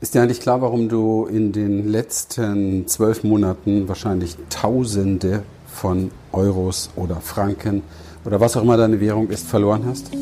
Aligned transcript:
Ist 0.00 0.14
dir 0.14 0.22
eigentlich 0.22 0.38
klar, 0.38 0.62
warum 0.62 0.88
du 0.88 1.26
in 1.26 1.50
den 1.50 1.90
letzten 1.90 2.86
zwölf 2.86 3.24
Monaten 3.24 3.88
wahrscheinlich 3.88 4.36
Tausende 4.48 5.42
von 5.66 6.12
Euros 6.30 6.90
oder 6.94 7.16
Franken 7.16 7.82
oder 8.24 8.38
was 8.38 8.56
auch 8.56 8.62
immer 8.62 8.76
deine 8.76 9.00
Währung 9.00 9.28
ist, 9.28 9.48
verloren 9.48 9.82
hast? 9.86 10.12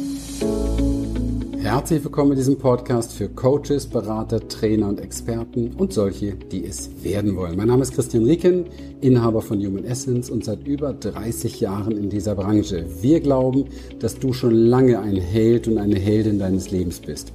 Herzlich 1.58 2.02
willkommen 2.02 2.32
in 2.32 2.38
diesem 2.38 2.56
Podcast 2.56 3.12
für 3.12 3.28
Coaches, 3.28 3.86
Berater, 3.86 4.48
Trainer 4.48 4.88
und 4.88 4.98
Experten 4.98 5.74
und 5.76 5.92
solche, 5.92 6.32
die 6.32 6.64
es 6.64 6.88
werden 7.02 7.36
wollen. 7.36 7.58
Mein 7.58 7.68
Name 7.68 7.82
ist 7.82 7.92
Christian 7.92 8.24
Rieken, 8.24 8.64
Inhaber 9.02 9.42
von 9.42 9.58
Human 9.58 9.84
Essence 9.84 10.30
und 10.30 10.42
seit 10.42 10.66
über 10.66 10.94
30 10.94 11.60
Jahren 11.60 11.98
in 11.98 12.08
dieser 12.08 12.34
Branche. 12.34 12.86
Wir 13.02 13.20
glauben, 13.20 13.66
dass 13.98 14.18
du 14.18 14.32
schon 14.32 14.54
lange 14.54 15.00
ein 15.00 15.16
Held 15.16 15.68
und 15.68 15.76
eine 15.76 15.98
Heldin 15.98 16.38
deines 16.38 16.70
Lebens 16.70 17.00
bist 17.00 17.34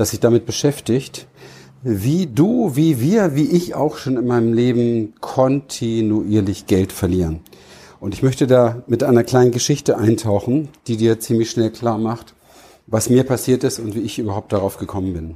das 0.00 0.10
sich 0.10 0.20
damit 0.20 0.46
beschäftigt, 0.46 1.26
wie 1.82 2.26
du, 2.26 2.74
wie 2.74 3.02
wir, 3.02 3.34
wie 3.34 3.50
ich 3.50 3.74
auch 3.74 3.98
schon 3.98 4.16
in 4.16 4.26
meinem 4.26 4.54
Leben 4.54 5.12
kontinuierlich 5.20 6.66
Geld 6.66 6.90
verlieren. 6.90 7.40
Und 8.00 8.14
ich 8.14 8.22
möchte 8.22 8.46
da 8.46 8.82
mit 8.86 9.02
einer 9.02 9.24
kleinen 9.24 9.50
Geschichte 9.50 9.98
eintauchen, 9.98 10.70
die 10.86 10.96
dir 10.96 11.20
ziemlich 11.20 11.50
schnell 11.50 11.70
klar 11.70 11.98
macht, 11.98 12.34
was 12.86 13.10
mir 13.10 13.24
passiert 13.24 13.62
ist 13.62 13.78
und 13.78 13.94
wie 13.94 14.00
ich 14.00 14.18
überhaupt 14.18 14.54
darauf 14.54 14.78
gekommen 14.78 15.12
bin. 15.12 15.34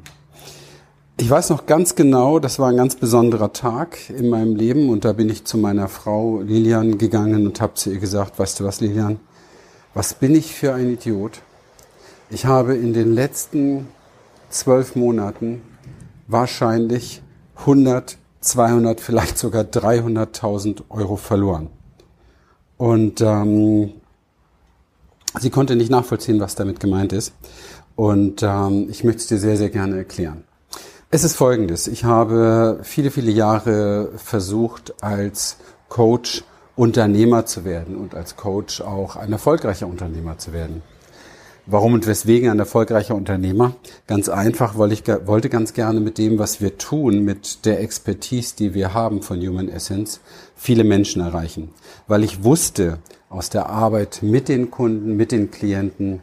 Ich 1.19 1.29
weiß 1.29 1.51
noch 1.51 1.67
ganz 1.67 1.95
genau, 1.95 2.39
das 2.39 2.59
war 2.59 2.71
ein 2.71 2.79
ganz 2.79 2.97
besonderer 2.97 3.53
Tag 3.53 3.99
in 4.09 4.31
meinem 4.31 4.57
Leben 4.57 4.89
und 4.89 5.05
da 5.05 5.13
bin 5.13 5.29
ich 5.29 5.45
zu 5.45 5.59
meiner 5.59 5.89
Frau 5.89 6.41
Lilian 6.41 6.97
gegangen 6.97 7.47
und 7.47 7.61
habe 7.61 7.75
zu 7.75 7.91
ihr 7.91 7.99
gesagt, 7.99 8.39
weißt 8.39 8.61
du 8.61 8.65
was, 8.65 8.81
Lilian, 8.81 9.21
was 9.93 10.15
bin 10.15 10.35
ich 10.35 10.55
für 10.55 10.73
ein 10.73 10.91
Idiot? 10.91 11.43
Ich 12.31 12.47
habe 12.47 12.75
in 12.75 12.95
den 12.95 13.15
letzten 13.15 13.89
zwölf 14.55 14.95
Monaten 14.95 15.63
wahrscheinlich 16.27 17.23
100, 17.57 18.19
200, 18.41 19.01
vielleicht 19.01 19.39
sogar 19.39 19.65
300.000 19.65 20.83
Euro 20.91 21.17
verloren. 21.17 21.69
Und 22.77 23.21
ähm, 23.21 23.93
sie 25.39 25.51
konnte 25.51 25.77
nicht 25.77 25.91
nachvollziehen, 25.91 26.41
was 26.41 26.55
damit 26.55 26.81
gemeint 26.81 27.13
ist. 27.13 27.33
Und 27.97 28.43
ähm, 28.43 28.89
ich 28.91 29.05
möchte 29.05 29.21
es 29.21 29.27
dir 29.27 29.39
sehr, 29.39 29.57
sehr 29.57 29.71
gerne 29.71 29.97
erklären. 29.97 30.45
Es 31.11 31.23
ist 31.23 31.37
folgendes. 31.37 31.87
Ich 31.87 32.05
habe 32.05 32.81
viele, 32.83 33.11
viele 33.11 33.31
Jahre 33.31 34.11
versucht, 34.17 34.95
als 35.03 35.59
Coach 35.89 36.45
Unternehmer 36.77 37.47
zu 37.47 37.65
werden 37.65 37.95
und 37.97 38.17
als 38.17 38.35
Coach 38.35 38.81
auch 38.81 39.15
ein 39.15 39.31
erfolgreicher 39.31 39.87
Unternehmer 39.87 40.39
zu 40.39 40.53
werden. 40.53 40.83
Warum 41.67 41.95
und 41.95 42.07
weswegen 42.07 42.51
ein 42.51 42.59
erfolgreicher 42.59 43.15
Unternehmer? 43.15 43.75
Ganz 44.07 44.29
einfach, 44.29 44.77
weil 44.77 44.93
ich 44.93 45.05
wollte 45.25 45.49
ganz 45.49 45.73
gerne 45.73 45.99
mit 45.99 46.19
dem, 46.19 46.39
was 46.39 46.61
wir 46.61 46.77
tun, 46.77 47.25
mit 47.25 47.65
der 47.65 47.81
Expertise, 47.81 48.55
die 48.55 48.75
wir 48.75 48.93
haben 48.93 49.23
von 49.23 49.41
Human 49.41 49.71
Essence, 49.71 50.21
viele 50.57 50.85
Menschen 50.85 51.23
erreichen. 51.23 51.71
Weil 52.07 52.23
ich 52.23 52.45
wusste 52.45 52.99
aus 53.31 53.49
der 53.49 53.71
Arbeit 53.71 54.19
mit 54.21 54.49
den 54.51 54.71
Kunden, 54.71 55.17
mit 55.17 55.33
den 55.33 55.51
Klienten, 55.51 56.21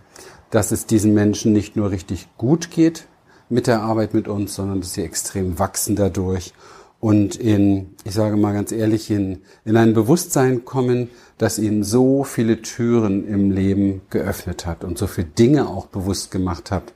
dass 0.52 0.72
es 0.72 0.86
diesen 0.86 1.16
Menschen 1.16 1.54
nicht 1.54 1.76
nur 1.76 1.90
richtig 1.90 2.28
gut 2.38 2.70
geht 2.70 3.08
mit 3.50 3.66
der 3.66 3.82
Arbeit 3.82 4.14
mit 4.14 4.28
uns, 4.28 4.54
sondern 4.54 4.82
dass 4.82 4.94
sie 4.94 5.04
extrem 5.04 5.58
wachsen 5.58 5.96
dadurch 5.96 6.54
und 7.02 7.36
in, 7.36 7.96
ich 8.04 8.14
sage 8.14 8.38
mal 8.38 8.54
ganz 8.54 8.72
ehrlich, 8.72 9.10
in, 9.10 9.40
in 9.66 9.76
ein 9.76 9.94
Bewusstsein 9.94 10.66
kommen, 10.66 11.10
das 11.40 11.58
ihnen 11.58 11.84
so 11.84 12.24
viele 12.24 12.62
Türen 12.62 13.28
im 13.28 13.50
Leben 13.50 14.02
geöffnet 14.12 14.68
hat 14.68 14.84
und 14.84 15.00
so 15.00 15.08
viele 15.08 15.28
Dinge 15.28 15.68
auch 15.68 15.88
bewusst 15.88 16.30
gemacht 16.30 16.70
hat, 16.70 16.94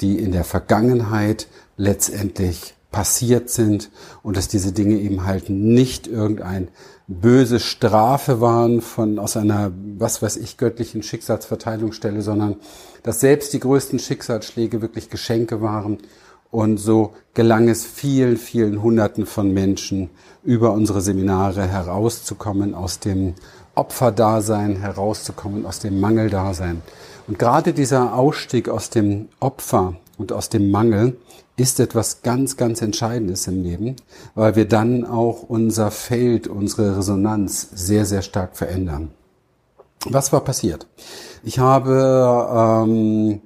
die 0.00 0.18
in 0.18 0.32
der 0.32 0.44
Vergangenheit 0.44 1.48
letztendlich 1.76 2.74
passiert 2.90 3.50
sind 3.50 3.90
und 4.22 4.38
dass 4.38 4.48
diese 4.48 4.72
Dinge 4.72 4.98
eben 4.98 5.26
halt 5.26 5.50
nicht 5.50 6.06
irgendein 6.06 6.68
böse 7.06 7.60
Strafe 7.60 8.40
waren 8.40 8.80
von 8.80 9.18
aus 9.18 9.36
einer 9.36 9.70
was 9.98 10.22
weiß 10.22 10.38
ich 10.38 10.56
göttlichen 10.56 11.02
Schicksalsverteilungsstelle, 11.02 12.22
sondern 12.22 12.56
dass 13.02 13.20
selbst 13.20 13.52
die 13.52 13.60
größten 13.60 13.98
Schicksalsschläge 13.98 14.80
wirklich 14.80 15.10
Geschenke 15.10 15.60
waren 15.60 15.98
und 16.52 16.76
so 16.76 17.14
gelang 17.34 17.68
es 17.68 17.84
vielen, 17.84 18.36
vielen 18.36 18.80
Hunderten 18.82 19.26
von 19.26 19.52
Menschen, 19.52 20.10
über 20.44 20.72
unsere 20.72 21.00
Seminare 21.00 21.66
herauszukommen, 21.66 22.74
aus 22.74 23.00
dem 23.00 23.34
Opferdasein 23.74 24.76
herauszukommen, 24.76 25.66
aus 25.66 25.78
dem 25.80 25.98
Mangeldasein. 25.98 26.82
Und 27.26 27.38
gerade 27.38 27.72
dieser 27.72 28.14
Ausstieg 28.14 28.68
aus 28.68 28.90
dem 28.90 29.28
Opfer 29.40 29.96
und 30.18 30.32
aus 30.32 30.50
dem 30.50 30.70
Mangel 30.70 31.16
ist 31.56 31.80
etwas 31.80 32.22
ganz, 32.22 32.56
ganz 32.56 32.82
Entscheidendes 32.82 33.46
im 33.46 33.62
Leben, 33.62 33.96
weil 34.34 34.54
wir 34.54 34.66
dann 34.66 35.04
auch 35.04 35.42
unser 35.42 35.90
Feld, 35.90 36.48
unsere 36.48 36.98
Resonanz 36.98 37.68
sehr, 37.74 38.04
sehr 38.04 38.22
stark 38.22 38.56
verändern. 38.56 39.10
Was 40.04 40.32
war 40.32 40.40
passiert? 40.40 40.86
Ich 41.44 41.60
habe 41.60 42.84
ähm, 42.84 43.40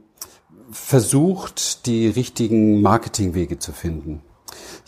versucht, 0.85 1.87
die 1.87 2.09
richtigen 2.09 2.81
Marketingwege 2.81 3.59
zu 3.59 3.73
finden. 3.73 4.23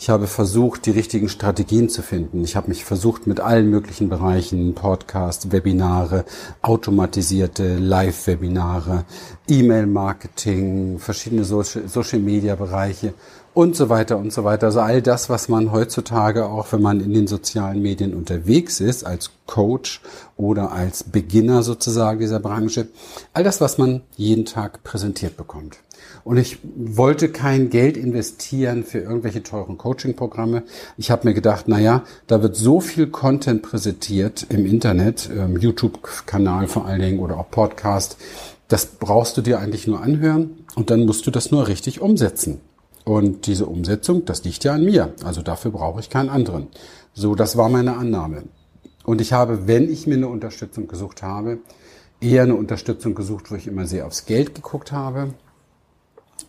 Ich 0.01 0.09
habe 0.09 0.27
versucht, 0.27 0.85
die 0.85 0.91
richtigen 0.91 1.27
Strategien 1.27 1.89
zu 1.89 2.01
finden. 2.01 2.41
Ich 2.45 2.55
habe 2.55 2.69
mich 2.69 2.85
versucht, 2.85 3.27
mit 3.27 3.41
allen 3.41 3.69
möglichen 3.69 4.07
Bereichen, 4.07 4.73
Podcast, 4.73 5.51
Webinare, 5.51 6.23
automatisierte 6.61 7.77
Live-Webinare, 7.77 9.03
E-Mail-Marketing, 9.49 10.99
verschiedene 10.99 11.43
Social-Media-Bereiche 11.43 13.13
und 13.53 13.75
so 13.75 13.89
weiter 13.89 14.17
und 14.17 14.31
so 14.31 14.45
weiter. 14.45 14.67
Also 14.67 14.79
all 14.79 15.01
das, 15.01 15.29
was 15.29 15.49
man 15.49 15.73
heutzutage 15.73 16.45
auch, 16.45 16.71
wenn 16.71 16.81
man 16.81 17.01
in 17.01 17.13
den 17.13 17.27
sozialen 17.27 17.81
Medien 17.81 18.13
unterwegs 18.13 18.79
ist, 18.79 19.05
als 19.05 19.31
Coach 19.47 20.01
oder 20.37 20.71
als 20.71 21.03
Beginner 21.03 21.61
sozusagen 21.61 22.19
dieser 22.19 22.39
Branche, 22.39 22.87
all 23.33 23.43
das, 23.43 23.59
was 23.59 23.77
man 23.77 24.03
jeden 24.15 24.45
Tag 24.45 24.81
präsentiert 24.85 25.35
bekommt. 25.35 25.79
Und 26.23 26.37
ich 26.37 26.59
wollte 26.63 27.29
kein 27.29 27.69
Geld 27.69 27.97
investieren 27.97 28.83
für 28.83 28.99
irgendwelche 28.99 29.43
teuren 29.43 29.77
Coaching-Programme. 29.77 30.63
Ich 30.97 31.11
habe 31.11 31.27
mir 31.27 31.33
gedacht, 31.33 31.65
na 31.67 31.79
ja, 31.79 32.03
da 32.27 32.41
wird 32.41 32.55
so 32.55 32.79
viel 32.79 33.07
Content 33.07 33.61
präsentiert 33.61 34.45
im 34.49 34.65
Internet, 34.65 35.29
ähm, 35.35 35.57
YouTube-Kanal 35.57 36.67
vor 36.67 36.85
allen 36.85 37.01
Dingen 37.01 37.19
oder 37.19 37.37
auch 37.37 37.49
Podcast. 37.49 38.17
Das 38.67 38.85
brauchst 38.85 39.37
du 39.37 39.41
dir 39.41 39.59
eigentlich 39.59 39.87
nur 39.87 40.01
anhören 40.01 40.65
und 40.75 40.89
dann 40.89 41.05
musst 41.05 41.25
du 41.25 41.31
das 41.31 41.51
nur 41.51 41.67
richtig 41.67 42.01
umsetzen. 42.01 42.61
Und 43.05 43.47
diese 43.47 43.65
Umsetzung, 43.65 44.25
das 44.25 44.43
liegt 44.43 44.63
ja 44.63 44.73
an 44.73 44.85
mir. 44.85 45.13
Also 45.23 45.41
dafür 45.41 45.71
brauche 45.71 45.99
ich 45.99 46.09
keinen 46.09 46.29
anderen. 46.29 46.67
So, 47.13 47.33
das 47.33 47.57
war 47.57 47.69
meine 47.69 47.97
Annahme. 47.97 48.43
Und 49.03 49.21
ich 49.21 49.33
habe, 49.33 49.67
wenn 49.67 49.91
ich 49.91 50.05
mir 50.05 50.15
eine 50.15 50.27
Unterstützung 50.27 50.87
gesucht 50.87 51.23
habe, 51.23 51.57
eher 52.21 52.43
eine 52.43 52.55
Unterstützung 52.55 53.15
gesucht, 53.15 53.49
wo 53.49 53.55
ich 53.55 53.65
immer 53.65 53.87
sehr 53.87 54.05
aufs 54.05 54.25
Geld 54.25 54.53
geguckt 54.53 54.91
habe. 54.91 55.33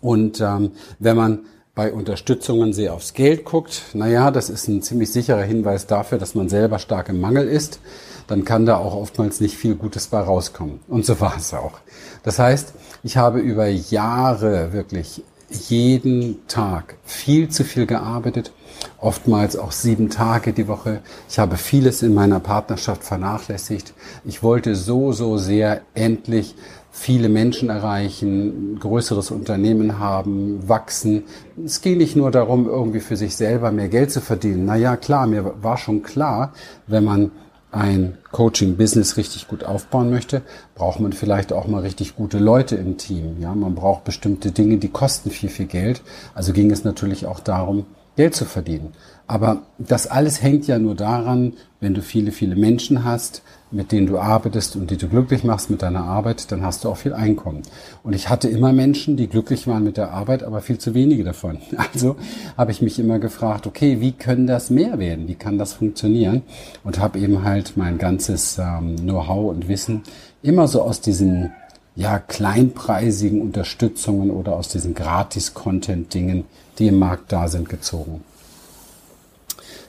Und 0.00 0.41
ähm, 0.41 0.72
wenn 0.99 1.16
man 1.16 1.41
bei 1.75 1.93
Unterstützungen 1.93 2.72
sehr 2.72 2.94
aufs 2.94 3.15
Geld 3.15 3.44
guckt, 3.44 3.82
naja, 3.94 4.31
das 4.31 4.50
ist 4.50 4.69
ein 4.69 4.82
ziemlich 4.82 5.12
sicherer 5.12 5.43
Hinweis 5.43 5.87
dafür, 5.87 6.19
dass 6.19 6.35
man 6.35 6.49
selber 6.49 6.79
stark 6.79 7.08
im 7.08 7.20
Mangel 7.20 7.49
ist, 7.49 7.81
dann 8.26 8.44
kann 8.44 8.67
da 8.67 8.76
auch 8.76 8.94
oftmals 8.94 9.41
nicht 9.41 9.56
viel 9.56 9.75
Gutes 9.75 10.08
bei 10.08 10.20
rauskommen. 10.20 10.81
Und 10.88 11.06
so 11.06 11.20
war 11.20 11.37
es 11.37 11.55
auch. 11.55 11.79
Das 12.23 12.38
heißt, 12.38 12.75
ich 13.02 13.17
habe 13.17 13.41
über 13.41 13.67
Jahre 13.67 14.73
wirklich 14.73 15.23
jeden 15.50 16.47
Tag 16.47 16.97
viel 17.05 17.49
zu 17.49 17.64
viel 17.64 17.87
gearbeitet, 17.87 18.52
oftmals 18.99 19.56
auch 19.56 19.73
sieben 19.73 20.11
Tage 20.11 20.52
die 20.52 20.69
Woche. 20.69 21.00
Ich 21.29 21.38
habe 21.38 21.56
vieles 21.56 22.02
in 22.02 22.14
meiner 22.14 22.38
Partnerschaft 22.41 23.02
vernachlässigt. 23.02 23.93
Ich 24.25 24.43
wollte 24.43 24.76
so, 24.76 25.12
so 25.12 25.38
sehr 25.38 25.82
endlich 25.94 26.55
viele 26.90 27.28
Menschen 27.28 27.70
erreichen, 27.70 28.78
größeres 28.81 29.31
Unternehmen 29.31 29.98
haben, 29.98 30.69
wachsen. 30.69 31.25
Es 31.64 31.81
ging 31.81 31.98
nicht 31.98 32.16
nur 32.16 32.31
darum, 32.31 32.66
irgendwie 32.66 33.00
für 33.00 33.16
sich 33.16 33.37
selber 33.37 33.70
mehr 33.70 33.88
Geld 33.88 34.10
zu 34.10 34.20
verdienen. 34.20 34.64
Naja, 34.64 34.96
klar, 34.96 35.26
mir 35.26 35.54
war 35.62 35.76
schon 35.76 36.02
klar, 36.02 36.52
wenn 36.87 37.04
man 37.04 37.31
ein 37.72 38.19
Coaching-Business 38.32 39.16
richtig 39.16 39.46
gut 39.46 39.62
aufbauen 39.62 40.10
möchte, 40.10 40.42
braucht 40.75 40.98
man 40.98 41.12
vielleicht 41.12 41.52
auch 41.52 41.69
mal 41.69 41.82
richtig 41.82 42.16
gute 42.16 42.38
Leute 42.38 42.75
im 42.75 42.96
Team. 42.96 43.37
Ja, 43.40 43.54
man 43.54 43.76
braucht 43.76 44.04
bestimmte 44.04 44.50
Dinge, 44.50 44.78
die 44.78 44.88
kosten 44.88 45.31
viel, 45.31 45.48
viel 45.48 45.66
Geld. 45.66 46.02
Also 46.34 46.52
ging 46.52 46.70
es 46.72 46.82
natürlich 46.82 47.26
auch 47.26 47.38
darum, 47.38 47.87
Geld 48.17 48.35
zu 48.35 48.45
verdienen. 48.45 48.93
Aber 49.27 49.62
das 49.79 50.09
alles 50.09 50.43
hängt 50.43 50.67
ja 50.67 50.79
nur 50.79 50.97
daran, 50.97 51.53
wenn 51.79 51.95
du 51.95 52.03
viele, 52.03 52.33
viele 52.33 52.57
Menschen 52.57 53.05
hast, 53.05 53.43
mit 53.71 53.93
denen 53.93 54.09
du 54.09 54.19
arbeitest 54.19 54.75
und 54.75 54.91
die 54.91 54.97
du 54.97 55.09
glücklich 55.09 55.45
machst 55.45 55.71
mit 55.71 55.83
deiner 55.83 56.03
Arbeit, 56.03 56.51
dann 56.51 56.62
hast 56.62 56.83
du 56.83 56.89
auch 56.89 56.97
viel 56.97 57.12
Einkommen. 57.12 57.62
Und 58.03 58.15
ich 58.15 58.29
hatte 58.29 58.49
immer 58.49 58.73
Menschen, 58.73 59.17
die 59.17 59.29
glücklich 59.29 59.69
waren 59.69 59.85
mit 59.85 59.97
der 59.97 60.11
Arbeit, 60.11 60.43
aber 60.43 60.61
viel 60.61 60.79
zu 60.79 60.95
wenige 60.95 61.25
davon. 61.25 61.59
Also 61.93 62.17
habe 62.57 62.73
ich 62.73 62.83
mich 62.83 62.99
immer 62.99 63.19
gefragt, 63.19 63.67
okay, 63.67 64.01
wie 64.01 64.12
können 64.12 64.47
das 64.47 64.71
mehr 64.71 64.99
werden? 64.99 65.29
Wie 65.29 65.35
kann 65.35 65.59
das 65.59 65.73
funktionieren? 65.73 66.43
Und 66.85 66.99
habe 66.99 67.19
eben 67.19 67.45
halt 67.45 67.77
mein 67.77 67.99
ganzes 67.99 68.59
ähm, 68.59 68.97
Know-how 68.97 69.51
und 69.51 69.69
Wissen 69.69 70.03
immer 70.43 70.69
so 70.69 70.83
aus 70.83 71.01
diesen 71.01 71.53
ja, 71.96 72.19
kleinpreisigen 72.19 73.40
Unterstützungen 73.42 74.31
oder 74.31 74.54
aus 74.54 74.69
diesen 74.69 74.94
Gratis-Content-Dingen, 74.94 76.44
die 76.78 76.88
im 76.88 76.98
Markt 76.98 77.32
da 77.32 77.48
sind, 77.48 77.69
gezogen. 77.69 78.22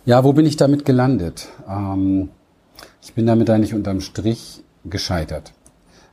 Ja, 0.05 0.23
wo 0.23 0.33
bin 0.33 0.45
ich 0.45 0.57
damit 0.57 0.83
gelandet? 0.83 1.47
Ähm, 1.69 2.29
ich 3.03 3.13
bin 3.13 3.25
damit 3.25 3.49
eigentlich 3.49 3.73
unterm 3.73 4.01
Strich 4.01 4.63
gescheitert. 4.85 5.53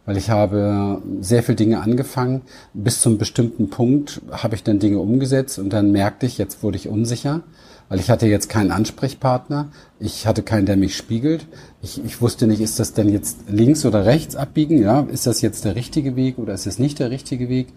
Weil 0.08 0.16
ich 0.16 0.30
habe 0.30 1.02
sehr 1.20 1.42
viele 1.42 1.56
Dinge 1.56 1.82
angefangen. 1.82 2.40
Bis 2.72 3.02
zum 3.02 3.18
bestimmten 3.18 3.68
Punkt 3.68 4.22
habe 4.32 4.54
ich 4.54 4.62
dann 4.62 4.78
Dinge 4.78 5.00
umgesetzt 5.00 5.58
und 5.58 5.70
dann 5.70 5.92
merkte 5.92 6.24
ich, 6.24 6.38
jetzt 6.38 6.62
wurde 6.62 6.78
ich 6.78 6.88
unsicher, 6.88 7.42
weil 7.90 8.00
ich 8.00 8.08
hatte 8.08 8.26
jetzt 8.26 8.48
keinen 8.48 8.70
Ansprechpartner. 8.70 9.68
Ich 10.00 10.26
hatte 10.26 10.42
keinen, 10.42 10.64
der 10.64 10.78
mich 10.78 10.96
spiegelt. 10.96 11.46
Ich, 11.82 12.02
ich 12.02 12.22
wusste 12.22 12.46
nicht, 12.46 12.62
ist 12.62 12.80
das 12.80 12.94
denn 12.94 13.10
jetzt 13.10 13.50
links 13.50 13.84
oder 13.84 14.06
rechts 14.06 14.34
abbiegen? 14.34 14.80
Ja, 14.80 15.00
ist 15.12 15.26
das 15.26 15.42
jetzt 15.42 15.66
der 15.66 15.74
richtige 15.74 16.16
Weg 16.16 16.38
oder 16.38 16.54
ist 16.54 16.66
es 16.66 16.78
nicht 16.78 17.00
der 17.00 17.10
richtige 17.10 17.50
Weg? 17.50 17.68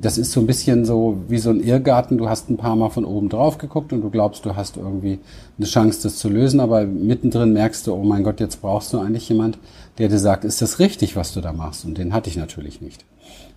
Das 0.00 0.16
ist 0.18 0.32
so 0.32 0.40
ein 0.40 0.46
bisschen 0.46 0.84
so 0.84 1.18
wie 1.28 1.38
so 1.38 1.50
ein 1.50 1.60
Irrgarten. 1.60 2.18
Du 2.18 2.28
hast 2.28 2.48
ein 2.48 2.56
paar 2.56 2.76
Mal 2.76 2.88
von 2.88 3.04
oben 3.04 3.28
drauf 3.28 3.58
geguckt 3.58 3.92
und 3.92 4.00
du 4.00 4.10
glaubst, 4.10 4.44
du 4.46 4.56
hast 4.56 4.76
irgendwie 4.76 5.18
eine 5.58 5.66
Chance, 5.66 6.02
das 6.02 6.16
zu 6.16 6.28
lösen, 6.28 6.60
aber 6.60 6.84
mittendrin 6.84 7.52
merkst 7.52 7.86
du, 7.86 7.94
oh 7.94 8.02
mein 8.02 8.24
Gott, 8.24 8.40
jetzt 8.40 8.62
brauchst 8.62 8.92
du 8.92 8.98
eigentlich 8.98 9.28
jemand, 9.28 9.58
der 9.98 10.08
dir 10.08 10.18
sagt, 10.18 10.44
ist 10.44 10.62
das 10.62 10.78
richtig, 10.78 11.16
was 11.16 11.34
du 11.34 11.40
da 11.40 11.52
machst? 11.52 11.84
Und 11.84 11.98
den 11.98 12.14
hatte 12.14 12.30
ich 12.30 12.36
natürlich 12.36 12.80
nicht. 12.80 13.04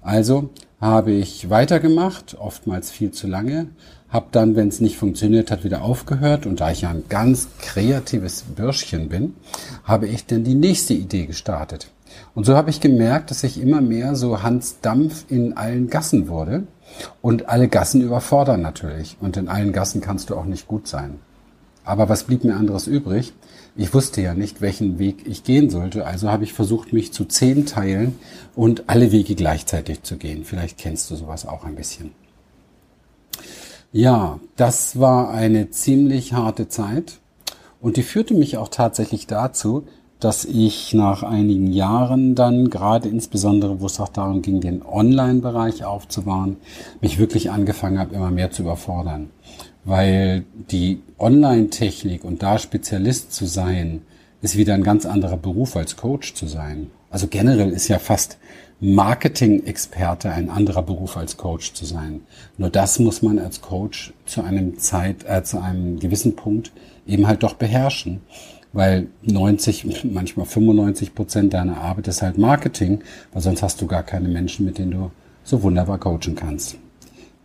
Also 0.02 0.50
habe 0.82 1.12
ich 1.12 1.50
weitergemacht, 1.50 2.36
oftmals 2.40 2.92
viel 2.92 3.12
zu 3.12 3.28
lange, 3.28 3.68
habe 4.16 4.28
dann, 4.32 4.56
wenn 4.56 4.70
es 4.70 4.80
nicht 4.80 4.96
funktioniert 4.96 5.52
hat, 5.52 5.66
wieder 5.66 5.84
aufgehört 5.84 6.46
und 6.46 6.62
da 6.62 6.72
ich 6.72 6.82
ja 6.82 6.90
ein 6.90 7.04
ganz 7.10 7.50
kreatives 7.60 8.44
Bürschchen 8.44 9.10
bin, 9.10 9.36
habe 9.84 10.08
ich 10.08 10.26
dann 10.26 10.46
die 10.46 10.56
nächste 10.56 10.94
Idee 10.94 11.26
gestartet. 11.26 11.92
Und 12.34 12.46
so 12.46 12.56
habe 12.56 12.70
ich 12.70 12.80
gemerkt, 12.80 13.30
dass 13.30 13.44
ich 13.44 13.62
immer 13.62 13.82
mehr 13.82 14.16
so 14.16 14.42
Hans 14.42 14.80
Dampf 14.80 15.26
in 15.28 15.58
allen 15.58 15.90
Gassen 15.90 16.30
wurde. 16.30 16.64
Und 17.22 17.50
alle 17.50 17.68
Gassen 17.68 18.00
überfordern 18.00 18.62
natürlich. 18.62 19.18
Und 19.20 19.36
in 19.36 19.50
allen 19.50 19.74
Gassen 19.74 20.00
kannst 20.00 20.30
du 20.30 20.38
auch 20.38 20.46
nicht 20.46 20.66
gut 20.66 20.88
sein. 20.88 21.20
Aber 21.84 22.08
was 22.08 22.24
blieb 22.24 22.46
mir 22.46 22.56
anderes 22.56 22.88
übrig? 22.88 23.34
Ich 23.76 23.94
wusste 23.94 24.22
ja 24.22 24.34
nicht, 24.34 24.62
welchen 24.62 24.98
Weg 24.98 25.28
ich 25.28 25.44
gehen 25.44 25.70
sollte, 25.70 26.06
also 26.06 26.32
habe 26.32 26.46
ich 26.46 26.54
versucht, 26.54 26.94
mich 26.94 27.12
zu 27.12 27.26
zehn 27.26 27.66
teilen 27.66 28.18
und 28.56 28.86
alle 28.88 29.12
Wege 29.12 29.36
gleichzeitig 29.36 30.04
zu 30.04 30.16
gehen. 30.16 30.46
Vielleicht 30.46 30.78
kennst 30.78 31.12
du 31.12 31.18
sowas 31.18 31.46
auch 31.46 31.66
ein 31.66 31.76
bisschen. 31.76 32.12
Ja, 33.96 34.42
das 34.58 35.00
war 35.00 35.30
eine 35.30 35.70
ziemlich 35.70 36.34
harte 36.34 36.68
Zeit 36.68 37.20
und 37.80 37.96
die 37.96 38.04
führte 38.04 38.34
mich 38.34 38.58
auch 38.58 38.68
tatsächlich 38.68 39.26
dazu, 39.26 39.88
dass 40.20 40.44
ich 40.44 40.94
nach 40.94 41.24
einigen 41.24 41.72
Jahren 41.72 42.36
dann, 42.36 42.70
gerade 42.70 43.08
insbesondere, 43.08 43.80
wo 43.80 43.86
es 43.86 44.02
auch 44.02 44.10
darum 44.10 44.42
ging, 44.42 44.60
den 44.60 44.86
Online-Bereich 44.86 45.86
aufzubauen, 45.86 46.58
mich 47.00 47.20
wirklich 47.20 47.52
angefangen 47.52 47.98
habe, 47.98 48.16
immer 48.16 48.32
mehr 48.32 48.52
zu 48.52 48.64
überfordern. 48.64 49.30
Weil 49.86 50.44
die 50.70 51.02
Online-Technik 51.18 52.26
und 52.26 52.44
da 52.44 52.60
Spezialist 52.60 53.32
zu 53.32 53.46
sein, 53.46 54.02
ist 54.42 54.58
wieder 54.58 54.74
ein 54.74 54.84
ganz 54.84 55.06
anderer 55.06 55.38
Beruf 55.38 55.78
als 55.78 55.96
Coach 55.96 56.34
zu 56.34 56.48
sein. 56.48 56.92
Also 57.12 57.28
generell 57.28 57.72
ist 57.72 57.88
ja 57.88 58.00
fast 58.00 58.40
Marketing-Experte 58.80 60.32
ein 60.32 60.50
anderer 60.50 60.84
Beruf 60.84 61.18
als 61.18 61.38
Coach 61.38 61.74
zu 61.74 61.86
sein. 61.86 62.22
Nur 62.58 62.70
das 62.70 63.00
muss 63.00 63.22
man 63.22 63.40
als 63.40 63.62
Coach 63.62 64.14
zu 64.26 64.44
einem 64.44 64.78
Zeit, 64.80 65.26
äh, 65.28 65.44
zu 65.44 65.62
einem 65.62 66.00
gewissen 66.00 66.36
Punkt 66.36 66.72
eben 67.08 67.28
halt 67.28 67.44
doch 67.44 67.54
beherrschen 67.54 68.22
weil 68.76 69.08
90, 69.24 70.04
manchmal 70.12 70.46
95 70.46 71.16
Prozent 71.16 71.54
deiner 71.54 71.78
Arbeit 71.78 72.10
ist 72.10 72.22
halt 72.22 72.38
Marketing, 72.38 73.00
weil 73.32 73.42
sonst 73.42 73.64
hast 73.64 73.82
du 73.82 73.88
gar 73.88 74.04
keine 74.04 74.28
Menschen, 74.28 74.66
mit 74.66 74.78
denen 74.78 74.92
du 74.92 75.12
so 75.44 75.64
wunderbar 75.64 75.98
coachen 75.98 76.36
kannst. 76.36 76.76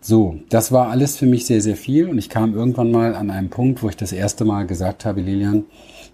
So, 0.00 0.40
das 0.48 0.72
war 0.72 0.88
alles 0.88 1.16
für 1.16 1.26
mich 1.26 1.46
sehr, 1.46 1.60
sehr 1.60 1.76
viel 1.76 2.08
und 2.08 2.18
ich 2.18 2.30
kam 2.30 2.54
irgendwann 2.54 2.90
mal 2.90 3.14
an 3.14 3.30
einem 3.30 3.48
Punkt, 3.48 3.82
wo 3.82 3.88
ich 3.88 3.96
das 3.96 4.12
erste 4.12 4.44
Mal 4.44 4.66
gesagt 4.66 5.04
habe, 5.04 5.20
Lilian, 5.20 5.64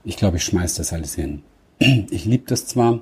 ich 0.04 0.18
glaube, 0.18 0.36
ich 0.36 0.44
schmeiß 0.44 0.74
das 0.74 0.92
alles 0.92 1.14
hin. 1.14 1.42
Ich 1.78 2.24
liebe 2.26 2.44
das 2.46 2.66
zwar, 2.66 3.00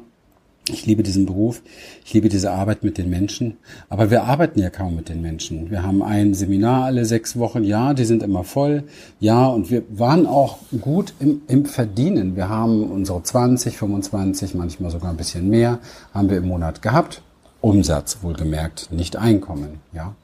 ich 0.68 0.86
liebe 0.86 1.02
diesen 1.02 1.26
Beruf, 1.26 1.60
ich 2.04 2.14
liebe 2.14 2.30
diese 2.30 2.50
Arbeit 2.50 2.84
mit 2.84 2.96
den 2.96 3.10
Menschen, 3.10 3.58
aber 3.90 4.10
wir 4.10 4.24
arbeiten 4.24 4.58
ja 4.58 4.70
kaum 4.70 4.96
mit 4.96 5.10
den 5.10 5.20
Menschen. 5.20 5.70
Wir 5.70 5.82
haben 5.82 6.02
ein 6.02 6.32
Seminar 6.32 6.84
alle 6.84 7.04
sechs 7.04 7.38
Wochen, 7.38 7.64
ja, 7.64 7.92
die 7.92 8.06
sind 8.06 8.22
immer 8.22 8.44
voll, 8.44 8.84
ja, 9.20 9.46
und 9.46 9.70
wir 9.70 9.82
waren 9.90 10.26
auch 10.26 10.58
gut 10.80 11.12
im, 11.20 11.42
im 11.48 11.66
Verdienen. 11.66 12.34
Wir 12.34 12.48
haben 12.48 12.84
unsere 12.90 13.22
20, 13.22 13.76
25, 13.76 14.54
manchmal 14.54 14.90
sogar 14.90 15.10
ein 15.10 15.18
bisschen 15.18 15.50
mehr, 15.50 15.80
haben 16.14 16.30
wir 16.30 16.38
im 16.38 16.48
Monat 16.48 16.80
gehabt. 16.80 17.20
Umsatz, 17.60 18.18
wohlgemerkt, 18.22 18.88
nicht 18.90 19.16
Einkommen, 19.16 19.80
ja. 19.92 20.14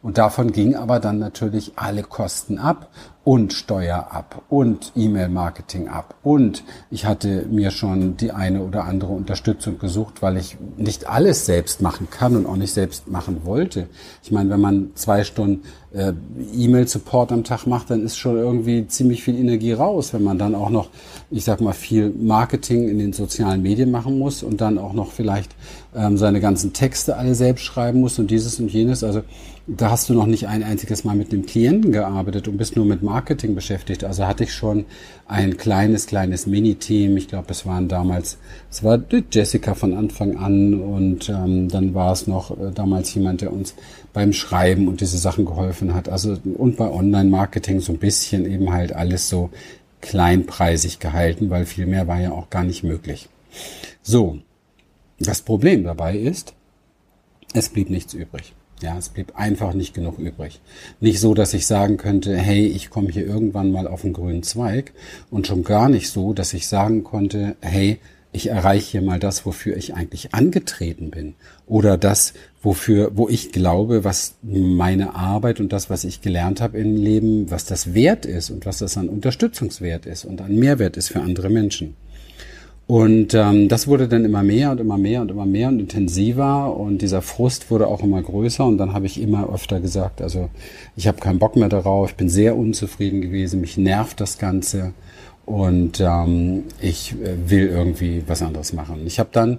Und 0.00 0.16
davon 0.16 0.52
ging 0.52 0.76
aber 0.76 1.00
dann 1.00 1.18
natürlich 1.18 1.72
alle 1.74 2.02
Kosten 2.02 2.58
ab 2.58 2.88
und 3.28 3.52
Steuer 3.52 4.08
ab 4.10 4.40
und 4.48 4.92
E-Mail-Marketing 4.96 5.88
ab. 5.88 6.14
Und 6.22 6.64
ich 6.90 7.04
hatte 7.04 7.44
mir 7.50 7.70
schon 7.70 8.16
die 8.16 8.32
eine 8.32 8.62
oder 8.62 8.86
andere 8.86 9.12
Unterstützung 9.12 9.78
gesucht, 9.78 10.22
weil 10.22 10.38
ich 10.38 10.56
nicht 10.78 11.10
alles 11.10 11.44
selbst 11.44 11.82
machen 11.82 12.08
kann 12.10 12.36
und 12.36 12.46
auch 12.46 12.56
nicht 12.56 12.72
selbst 12.72 13.10
machen 13.10 13.42
wollte. 13.44 13.90
Ich 14.22 14.32
meine, 14.32 14.48
wenn 14.48 14.62
man 14.62 14.92
zwei 14.94 15.24
Stunden 15.24 15.64
äh, 15.92 16.14
E-Mail-Support 16.54 17.30
am 17.30 17.44
Tag 17.44 17.66
macht, 17.66 17.90
dann 17.90 18.02
ist 18.02 18.16
schon 18.16 18.38
irgendwie 18.38 18.86
ziemlich 18.86 19.22
viel 19.22 19.38
Energie 19.38 19.72
raus. 19.72 20.14
Wenn 20.14 20.24
man 20.24 20.38
dann 20.38 20.54
auch 20.54 20.70
noch, 20.70 20.88
ich 21.30 21.44
sag 21.44 21.60
mal, 21.60 21.74
viel 21.74 22.08
Marketing 22.08 22.88
in 22.88 22.98
den 22.98 23.12
sozialen 23.12 23.60
Medien 23.60 23.90
machen 23.90 24.18
muss 24.18 24.42
und 24.42 24.62
dann 24.62 24.78
auch 24.78 24.94
noch 24.94 25.12
vielleicht 25.12 25.54
ähm, 25.94 26.16
seine 26.16 26.40
ganzen 26.40 26.72
Texte 26.72 27.18
alle 27.18 27.34
selbst 27.34 27.64
schreiben 27.64 28.00
muss 28.00 28.18
und 28.18 28.30
dieses 28.30 28.58
und 28.58 28.72
jenes. 28.72 29.04
Also 29.04 29.20
da 29.66 29.90
hast 29.90 30.08
du 30.08 30.14
noch 30.14 30.26
nicht 30.26 30.48
ein 30.48 30.62
einziges 30.62 31.04
Mal 31.04 31.14
mit 31.14 31.30
einem 31.30 31.44
Klienten 31.44 31.92
gearbeitet 31.92 32.48
und 32.48 32.56
bist 32.56 32.74
nur 32.74 32.86
mit 32.86 33.02
Marketing 33.02 33.17
beschäftigt. 33.54 34.04
Also 34.04 34.26
hatte 34.26 34.44
ich 34.44 34.52
schon 34.52 34.86
ein 35.26 35.56
kleines, 35.56 36.06
kleines 36.06 36.46
Mini-Team. 36.46 37.16
Ich 37.16 37.28
glaube, 37.28 37.48
es 37.50 37.66
waren 37.66 37.88
damals, 37.88 38.38
es 38.70 38.82
war 38.82 39.00
Jessica 39.30 39.74
von 39.74 39.94
Anfang 39.94 40.36
an 40.36 40.74
und 40.80 41.28
ähm, 41.28 41.68
dann 41.68 41.94
war 41.94 42.12
es 42.12 42.26
noch 42.26 42.50
äh, 42.50 42.70
damals 42.72 43.14
jemand, 43.14 43.40
der 43.40 43.52
uns 43.52 43.74
beim 44.12 44.32
Schreiben 44.32 44.88
und 44.88 45.00
diese 45.00 45.18
Sachen 45.18 45.44
geholfen 45.44 45.94
hat. 45.94 46.08
Also 46.08 46.38
und 46.54 46.76
bei 46.76 46.90
Online-Marketing 46.90 47.80
so 47.80 47.92
ein 47.92 47.98
bisschen 47.98 48.50
eben 48.50 48.72
halt 48.72 48.92
alles 48.92 49.28
so 49.28 49.50
kleinpreisig 50.00 50.98
gehalten, 50.98 51.50
weil 51.50 51.66
viel 51.66 51.86
mehr 51.86 52.06
war 52.06 52.20
ja 52.20 52.32
auch 52.32 52.50
gar 52.50 52.64
nicht 52.64 52.84
möglich. 52.84 53.28
So, 54.02 54.38
das 55.18 55.42
Problem 55.42 55.84
dabei 55.84 56.16
ist, 56.16 56.54
es 57.52 57.68
blieb 57.68 57.90
nichts 57.90 58.14
übrig. 58.14 58.54
Ja, 58.82 58.96
es 58.96 59.08
blieb 59.08 59.32
einfach 59.36 59.74
nicht 59.74 59.94
genug 59.94 60.18
übrig. 60.18 60.60
Nicht 61.00 61.20
so, 61.20 61.34
dass 61.34 61.54
ich 61.54 61.66
sagen 61.66 61.96
könnte, 61.96 62.36
hey, 62.36 62.66
ich 62.66 62.90
komme 62.90 63.10
hier 63.10 63.26
irgendwann 63.26 63.72
mal 63.72 63.88
auf 63.88 64.04
einen 64.04 64.12
grünen 64.12 64.42
Zweig 64.42 64.92
und 65.30 65.46
schon 65.46 65.64
gar 65.64 65.88
nicht 65.88 66.10
so, 66.10 66.32
dass 66.32 66.54
ich 66.54 66.68
sagen 66.68 67.02
konnte, 67.02 67.56
hey, 67.60 67.98
ich 68.30 68.48
erreiche 68.48 68.92
hier 68.92 69.02
mal 69.02 69.18
das, 69.18 69.46
wofür 69.46 69.76
ich 69.76 69.94
eigentlich 69.94 70.34
angetreten 70.34 71.10
bin 71.10 71.34
oder 71.66 71.96
das, 71.96 72.34
wofür, 72.62 73.12
wo 73.14 73.28
ich 73.28 73.52
glaube, 73.52 74.04
was 74.04 74.34
meine 74.42 75.14
Arbeit 75.14 75.60
und 75.60 75.72
das, 75.72 75.90
was 75.90 76.04
ich 76.04 76.20
gelernt 76.20 76.60
habe 76.60 76.78
im 76.78 76.96
Leben, 76.96 77.50
was 77.50 77.64
das 77.64 77.94
wert 77.94 78.26
ist 78.26 78.50
und 78.50 78.66
was 78.66 78.78
das 78.78 78.96
an 78.96 79.08
Unterstützungswert 79.08 80.06
ist 80.06 80.24
und 80.24 80.40
an 80.40 80.56
Mehrwert 80.56 80.96
ist 80.96 81.08
für 81.08 81.20
andere 81.20 81.48
Menschen. 81.48 81.96
Und 82.88 83.34
ähm, 83.34 83.68
das 83.68 83.86
wurde 83.86 84.08
dann 84.08 84.24
immer 84.24 84.42
mehr 84.42 84.70
und 84.70 84.80
immer 84.80 84.96
mehr 84.96 85.20
und 85.20 85.30
immer 85.30 85.44
mehr 85.44 85.68
und 85.68 85.78
intensiver 85.78 86.74
und 86.74 87.02
dieser 87.02 87.20
Frust 87.20 87.70
wurde 87.70 87.86
auch 87.86 88.02
immer 88.02 88.22
größer 88.22 88.64
und 88.64 88.78
dann 88.78 88.94
habe 88.94 89.04
ich 89.04 89.20
immer 89.20 89.52
öfter 89.52 89.78
gesagt, 89.78 90.22
also 90.22 90.48
ich 90.96 91.06
habe 91.06 91.18
keinen 91.18 91.38
Bock 91.38 91.54
mehr 91.54 91.68
darauf, 91.68 92.08
ich 92.08 92.16
bin 92.16 92.30
sehr 92.30 92.56
unzufrieden 92.56 93.20
gewesen, 93.20 93.60
mich 93.60 93.76
nervt 93.76 94.22
das 94.22 94.38
Ganze 94.38 94.94
und 95.44 96.00
ähm, 96.00 96.64
ich 96.80 97.12
äh, 97.12 97.50
will 97.50 97.68
irgendwie 97.68 98.22
was 98.26 98.40
anderes 98.40 98.72
machen. 98.72 99.02
Ich 99.04 99.18
habe 99.18 99.28
dann, 99.32 99.58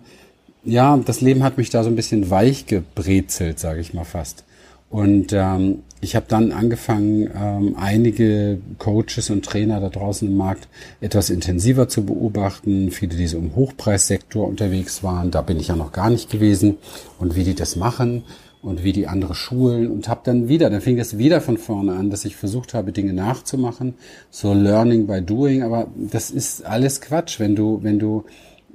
ja, 0.63 0.97
das 0.97 1.21
Leben 1.21 1.43
hat 1.43 1.59
mich 1.59 1.69
da 1.69 1.83
so 1.83 1.89
ein 1.91 1.95
bisschen 1.95 2.31
weich 2.31 2.65
gebrezelt, 2.65 3.59
sage 3.59 3.79
ich 3.79 3.93
mal 3.93 4.05
fast. 4.05 4.43
Und 4.89 5.33
ähm, 5.33 5.83
ich 6.01 6.15
habe 6.15 6.25
dann 6.29 6.51
angefangen, 6.51 7.29
ähm, 7.35 7.75
einige 7.77 8.59
Coaches 8.77 9.29
und 9.29 9.45
Trainer 9.45 9.79
da 9.79 9.89
draußen 9.89 10.27
im 10.27 10.37
Markt 10.37 10.67
etwas 11.01 11.29
intensiver 11.29 11.87
zu 11.87 12.05
beobachten. 12.05 12.89
Viele, 12.91 13.15
die 13.15 13.27
so 13.27 13.37
im 13.37 13.55
Hochpreissektor 13.55 14.47
unterwegs 14.47 15.03
waren, 15.03 15.29
da 15.29 15.41
bin 15.41 15.59
ich 15.59 15.67
ja 15.67 15.75
noch 15.75 15.91
gar 15.91 16.09
nicht 16.09 16.31
gewesen. 16.31 16.77
Und 17.19 17.35
wie 17.35 17.43
die 17.43 17.55
das 17.55 17.75
machen 17.75 18.23
und 18.61 18.83
wie 18.83 18.93
die 18.93 19.07
andere 19.07 19.35
schulen 19.35 19.91
und 19.91 20.07
habe 20.07 20.21
dann 20.23 20.47
wieder, 20.47 20.69
dann 20.69 20.81
fing 20.81 20.97
das 20.97 21.17
wieder 21.17 21.41
von 21.41 21.57
vorne 21.57 21.93
an, 21.93 22.09
dass 22.09 22.25
ich 22.25 22.35
versucht 22.35 22.73
habe, 22.73 22.91
Dinge 22.91 23.13
nachzumachen, 23.13 23.93
so 24.31 24.53
Learning 24.53 25.07
by 25.07 25.21
Doing, 25.21 25.63
aber 25.63 25.87
das 25.95 26.29
ist 26.29 26.65
alles 26.65 26.99
Quatsch, 26.99 27.39
wenn 27.39 27.55
du, 27.55 27.79
wenn 27.83 27.99
du 27.99 28.25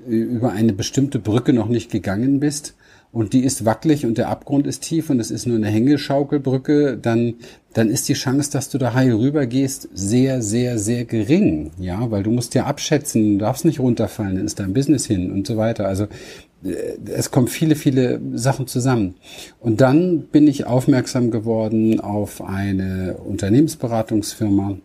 über 0.06 0.52
eine 0.52 0.73
bestimmte 0.73 1.18
Brücke 1.18 1.52
noch 1.52 1.68
nicht 1.68 1.90
gegangen 1.90 2.40
bist 2.40 2.75
und 3.14 3.33
die 3.33 3.44
ist 3.44 3.64
wackelig 3.64 4.04
und 4.04 4.18
der 4.18 4.28
Abgrund 4.28 4.66
ist 4.66 4.83
tief 4.83 5.09
und 5.09 5.21
es 5.21 5.30
ist 5.30 5.47
nur 5.47 5.56
eine 5.56 5.68
Hängeschaukelbrücke, 5.68 6.99
dann, 7.00 7.35
dann 7.73 7.88
ist 7.88 8.09
die 8.09 8.14
Chance, 8.14 8.50
dass 8.50 8.71
du 8.71 8.76
da 8.76 8.92
heil 8.92 9.12
rübergehst, 9.12 9.88
sehr, 9.94 10.42
sehr, 10.42 10.80
sehr 10.80 11.04
gering. 11.04 11.71
Ja, 11.78 12.11
weil 12.11 12.25
du 12.25 12.33
musst 12.33 12.56
ja 12.56 12.66
abschätzen, 12.66 13.38
du 13.38 13.44
darfst 13.44 13.64
nicht 13.64 13.78
runterfallen, 13.78 14.35
dann 14.35 14.47
ist 14.47 14.59
dein 14.59 14.75
Business 14.75 15.06
hin 15.06 15.30
und 15.30 15.47
so 15.47 15.56
weiter. 15.56 15.87
Also, 15.87 16.09
äh, 16.64 16.97
es 17.06 17.30
kommen 17.30 17.47
viele, 17.47 17.76
viele 17.76 18.21
Sachen 18.35 18.66
zusammen. 18.66 19.14
Und 19.61 19.80
dann 19.80 20.23
bin 20.23 20.49
ich 20.49 20.66
aufmerksam 20.66 21.30
geworden 21.30 22.00
auf 22.00 22.42
eine 22.42 23.18
Unternehmensberatungsfirma, 23.25 24.76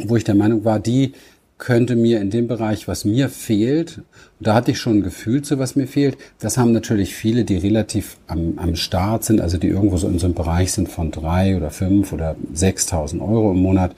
wo 0.00 0.16
ich 0.16 0.24
der 0.24 0.34
Meinung 0.34 0.66
war, 0.66 0.78
die 0.78 1.14
könnte 1.56 1.94
mir 1.94 2.20
in 2.20 2.30
dem 2.30 2.48
Bereich, 2.48 2.88
was 2.88 3.04
mir 3.04 3.28
fehlt, 3.28 4.02
da 4.40 4.54
hatte 4.54 4.72
ich 4.72 4.78
schon 4.78 4.98
ein 4.98 5.02
Gefühl 5.02 5.42
zu, 5.42 5.58
was 5.58 5.76
mir 5.76 5.86
fehlt. 5.86 6.18
Das 6.40 6.58
haben 6.58 6.72
natürlich 6.72 7.14
viele, 7.14 7.44
die 7.44 7.56
relativ 7.56 8.16
am, 8.26 8.54
am 8.56 8.74
Start 8.76 9.24
sind, 9.24 9.40
also 9.40 9.56
die 9.56 9.68
irgendwo 9.68 9.96
so 9.96 10.08
in 10.08 10.18
so 10.18 10.26
einem 10.26 10.34
Bereich 10.34 10.72
sind 10.72 10.88
von 10.88 11.10
drei 11.10 11.56
oder 11.56 11.70
fünf 11.70 12.12
oder 12.12 12.34
sechstausend 12.52 13.22
Euro 13.22 13.52
im 13.52 13.58
Monat. 13.58 13.94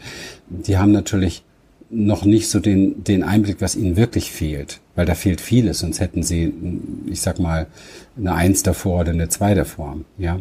Die 0.48 0.76
haben 0.76 0.92
natürlich 0.92 1.44
noch 1.88 2.24
nicht 2.24 2.48
so 2.48 2.60
den, 2.60 3.04
den 3.04 3.22
Einblick, 3.22 3.60
was 3.60 3.76
ihnen 3.76 3.96
wirklich 3.96 4.30
fehlt, 4.30 4.80
weil 4.94 5.06
da 5.06 5.14
fehlt 5.14 5.40
vieles, 5.40 5.78
sonst 5.78 6.00
hätten 6.00 6.22
sie, 6.22 6.52
ich 7.06 7.20
sag 7.20 7.38
mal, 7.38 7.68
eine 8.18 8.34
Eins 8.34 8.62
davor 8.62 9.00
oder 9.00 9.12
eine 9.12 9.28
Zwei 9.28 9.54
davor, 9.54 9.98
ja. 10.18 10.40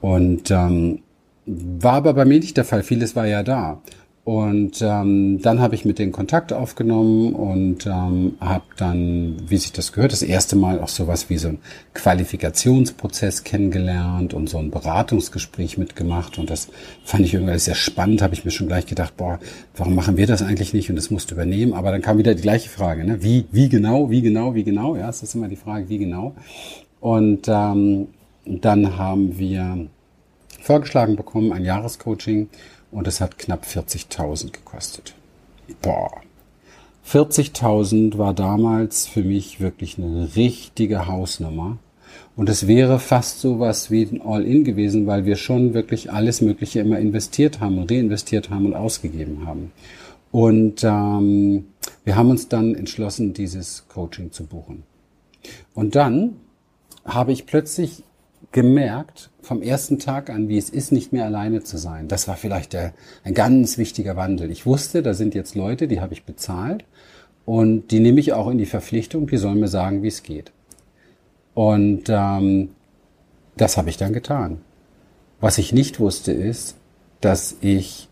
Und 0.00 0.50
ähm, 0.50 1.00
war 1.46 1.94
aber 1.94 2.14
bei 2.14 2.24
mir 2.24 2.38
nicht 2.38 2.56
der 2.56 2.64
Fall. 2.64 2.82
Vieles 2.82 3.16
war 3.16 3.26
ja 3.26 3.42
da. 3.42 3.80
Und 4.26 4.82
ähm, 4.82 5.40
dann 5.40 5.60
habe 5.60 5.76
ich 5.76 5.84
mit 5.84 6.00
denen 6.00 6.10
Kontakt 6.10 6.52
aufgenommen 6.52 7.32
und 7.32 7.86
ähm, 7.86 8.34
habe 8.40 8.64
dann, 8.76 9.36
wie 9.46 9.56
sich 9.56 9.70
das 9.70 9.92
gehört, 9.92 10.10
das 10.10 10.22
erste 10.22 10.56
Mal 10.56 10.80
auch 10.80 10.88
sowas 10.88 11.30
wie 11.30 11.38
so 11.38 11.50
ein 11.50 11.58
Qualifikationsprozess 11.94 13.44
kennengelernt 13.44 14.34
und 14.34 14.48
so 14.48 14.58
ein 14.58 14.72
Beratungsgespräch 14.72 15.78
mitgemacht. 15.78 16.38
Und 16.38 16.50
das 16.50 16.70
fand 17.04 17.24
ich 17.24 17.34
irgendwie 17.34 17.56
sehr 17.60 17.76
spannend, 17.76 18.20
habe 18.20 18.34
ich 18.34 18.44
mir 18.44 18.50
schon 18.50 18.66
gleich 18.66 18.86
gedacht, 18.86 19.16
boah, 19.16 19.38
warum 19.76 19.94
machen 19.94 20.16
wir 20.16 20.26
das 20.26 20.42
eigentlich 20.42 20.74
nicht 20.74 20.90
und 20.90 20.96
das 20.96 21.12
musst 21.12 21.30
du 21.30 21.36
übernehmen. 21.36 21.72
Aber 21.72 21.92
dann 21.92 22.02
kam 22.02 22.18
wieder 22.18 22.34
die 22.34 22.42
gleiche 22.42 22.68
Frage, 22.68 23.04
ne? 23.04 23.22
Wie, 23.22 23.44
wie 23.52 23.68
genau, 23.68 24.10
wie 24.10 24.22
genau, 24.22 24.56
wie 24.56 24.64
genau? 24.64 24.96
Ja, 24.96 25.08
es 25.08 25.22
ist 25.22 25.36
immer 25.36 25.46
die 25.46 25.54
Frage, 25.54 25.88
wie 25.88 25.98
genau. 25.98 26.34
Und 26.98 27.46
ähm, 27.46 28.08
dann 28.44 28.96
haben 28.98 29.38
wir 29.38 29.86
vorgeschlagen 30.60 31.14
bekommen, 31.14 31.52
ein 31.52 31.64
Jahrescoaching 31.64 32.48
und 32.96 33.06
es 33.06 33.20
hat 33.20 33.36
knapp 33.36 33.66
40.000 33.66 34.52
gekostet. 34.52 35.14
Boah. 35.82 36.22
40.000 37.06 38.16
war 38.16 38.32
damals 38.32 39.06
für 39.06 39.22
mich 39.22 39.60
wirklich 39.60 39.98
eine 39.98 40.34
richtige 40.34 41.06
Hausnummer. 41.06 41.76
Und 42.36 42.48
es 42.48 42.66
wäre 42.66 42.98
fast 42.98 43.40
so 43.40 43.60
was 43.60 43.90
wie 43.90 44.04
ein 44.04 44.22
All-In 44.22 44.64
gewesen, 44.64 45.06
weil 45.06 45.26
wir 45.26 45.36
schon 45.36 45.74
wirklich 45.74 46.10
alles 46.10 46.40
Mögliche 46.40 46.80
immer 46.80 46.98
investiert 46.98 47.60
haben 47.60 47.78
und 47.78 47.92
reinvestiert 47.92 48.48
haben 48.48 48.64
und 48.64 48.74
ausgegeben 48.74 49.46
haben. 49.46 49.72
Und 50.32 50.82
ähm, 50.82 51.66
wir 52.04 52.16
haben 52.16 52.30
uns 52.30 52.48
dann 52.48 52.74
entschlossen, 52.74 53.34
dieses 53.34 53.84
Coaching 53.88 54.32
zu 54.32 54.46
buchen. 54.46 54.84
Und 55.74 55.96
dann 55.96 56.36
habe 57.04 57.32
ich 57.32 57.44
plötzlich 57.44 58.04
gemerkt 58.56 59.28
vom 59.42 59.60
ersten 59.60 59.98
Tag 59.98 60.30
an, 60.30 60.48
wie 60.48 60.56
es 60.56 60.70
ist, 60.70 60.90
nicht 60.90 61.12
mehr 61.12 61.26
alleine 61.26 61.62
zu 61.62 61.76
sein. 61.76 62.08
Das 62.08 62.26
war 62.26 62.36
vielleicht 62.36 62.72
der, 62.72 62.94
ein 63.22 63.34
ganz 63.34 63.76
wichtiger 63.76 64.16
Wandel. 64.16 64.50
Ich 64.50 64.64
wusste, 64.64 65.02
da 65.02 65.12
sind 65.12 65.34
jetzt 65.34 65.54
Leute, 65.54 65.88
die 65.88 66.00
habe 66.00 66.14
ich 66.14 66.24
bezahlt 66.24 66.86
und 67.44 67.90
die 67.90 68.00
nehme 68.00 68.18
ich 68.18 68.32
auch 68.32 68.48
in 68.48 68.56
die 68.56 68.64
Verpflichtung, 68.64 69.26
die 69.26 69.36
sollen 69.36 69.60
mir 69.60 69.68
sagen, 69.68 70.02
wie 70.02 70.08
es 70.08 70.22
geht. 70.22 70.52
Und 71.52 72.04
ähm, 72.08 72.70
das 73.58 73.76
habe 73.76 73.90
ich 73.90 73.98
dann 73.98 74.14
getan. 74.14 74.62
Was 75.38 75.58
ich 75.58 75.74
nicht 75.74 76.00
wusste 76.00 76.32
ist, 76.32 76.76
dass 77.20 77.58
ich 77.60 78.08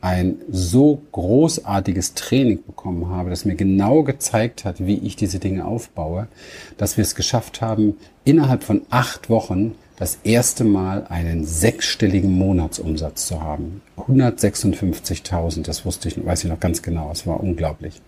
ein 0.00 0.36
so 0.50 1.02
großartiges 1.12 2.14
Training 2.14 2.64
bekommen 2.64 3.08
habe, 3.08 3.30
das 3.30 3.44
mir 3.44 3.56
genau 3.56 4.02
gezeigt 4.02 4.64
hat, 4.64 4.86
wie 4.86 4.98
ich 4.98 5.16
diese 5.16 5.38
Dinge 5.38 5.64
aufbaue, 5.64 6.28
dass 6.76 6.96
wir 6.96 7.02
es 7.02 7.14
geschafft 7.14 7.60
haben, 7.60 7.96
innerhalb 8.24 8.62
von 8.62 8.82
acht 8.90 9.28
Wochen 9.28 9.74
das 9.96 10.18
erste 10.22 10.62
Mal 10.62 11.06
einen 11.08 11.44
sechsstelligen 11.44 12.30
Monatsumsatz 12.32 13.26
zu 13.26 13.42
haben. 13.42 13.82
156.000, 13.96 15.64
das 15.64 15.84
wusste 15.84 16.08
ich, 16.08 16.24
weiß 16.24 16.44
ich 16.44 16.50
noch 16.50 16.60
ganz 16.60 16.82
genau, 16.82 17.10
es 17.10 17.26
war 17.26 17.40
unglaublich. 17.40 18.00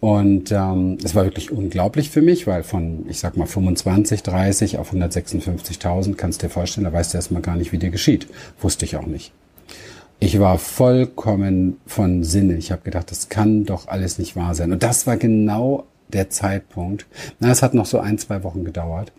Und 0.00 0.52
ähm, 0.52 0.96
es 1.02 1.16
war 1.16 1.24
wirklich 1.24 1.50
unglaublich 1.50 2.10
für 2.10 2.22
mich, 2.22 2.46
weil 2.46 2.62
von, 2.62 3.06
ich 3.08 3.18
sag 3.18 3.36
mal, 3.36 3.46
25, 3.46 4.22
30 4.22 4.78
auf 4.78 4.92
156.000 4.92 6.14
kannst 6.14 6.40
du 6.40 6.46
dir 6.46 6.52
vorstellen, 6.52 6.84
da 6.84 6.92
weißt 6.92 7.14
du 7.14 7.18
erstmal 7.18 7.42
gar 7.42 7.56
nicht, 7.56 7.72
wie 7.72 7.78
dir 7.78 7.90
geschieht. 7.90 8.28
Wusste 8.60 8.84
ich 8.84 8.96
auch 8.96 9.06
nicht. 9.06 9.32
Ich 10.20 10.40
war 10.40 10.58
vollkommen 10.58 11.78
von 11.86 12.24
Sinne. 12.24 12.56
Ich 12.56 12.72
habe 12.72 12.82
gedacht, 12.82 13.10
das 13.10 13.28
kann 13.28 13.64
doch 13.64 13.86
alles 13.86 14.18
nicht 14.18 14.34
wahr 14.34 14.54
sein. 14.56 14.72
Und 14.72 14.82
das 14.82 15.06
war 15.06 15.16
genau 15.16 15.84
der 16.08 16.28
Zeitpunkt. 16.28 17.06
Na, 17.38 17.50
es 17.50 17.62
hat 17.62 17.72
noch 17.72 17.86
so 17.86 18.00
ein, 18.00 18.18
zwei 18.18 18.42
Wochen 18.42 18.64
gedauert. 18.64 19.12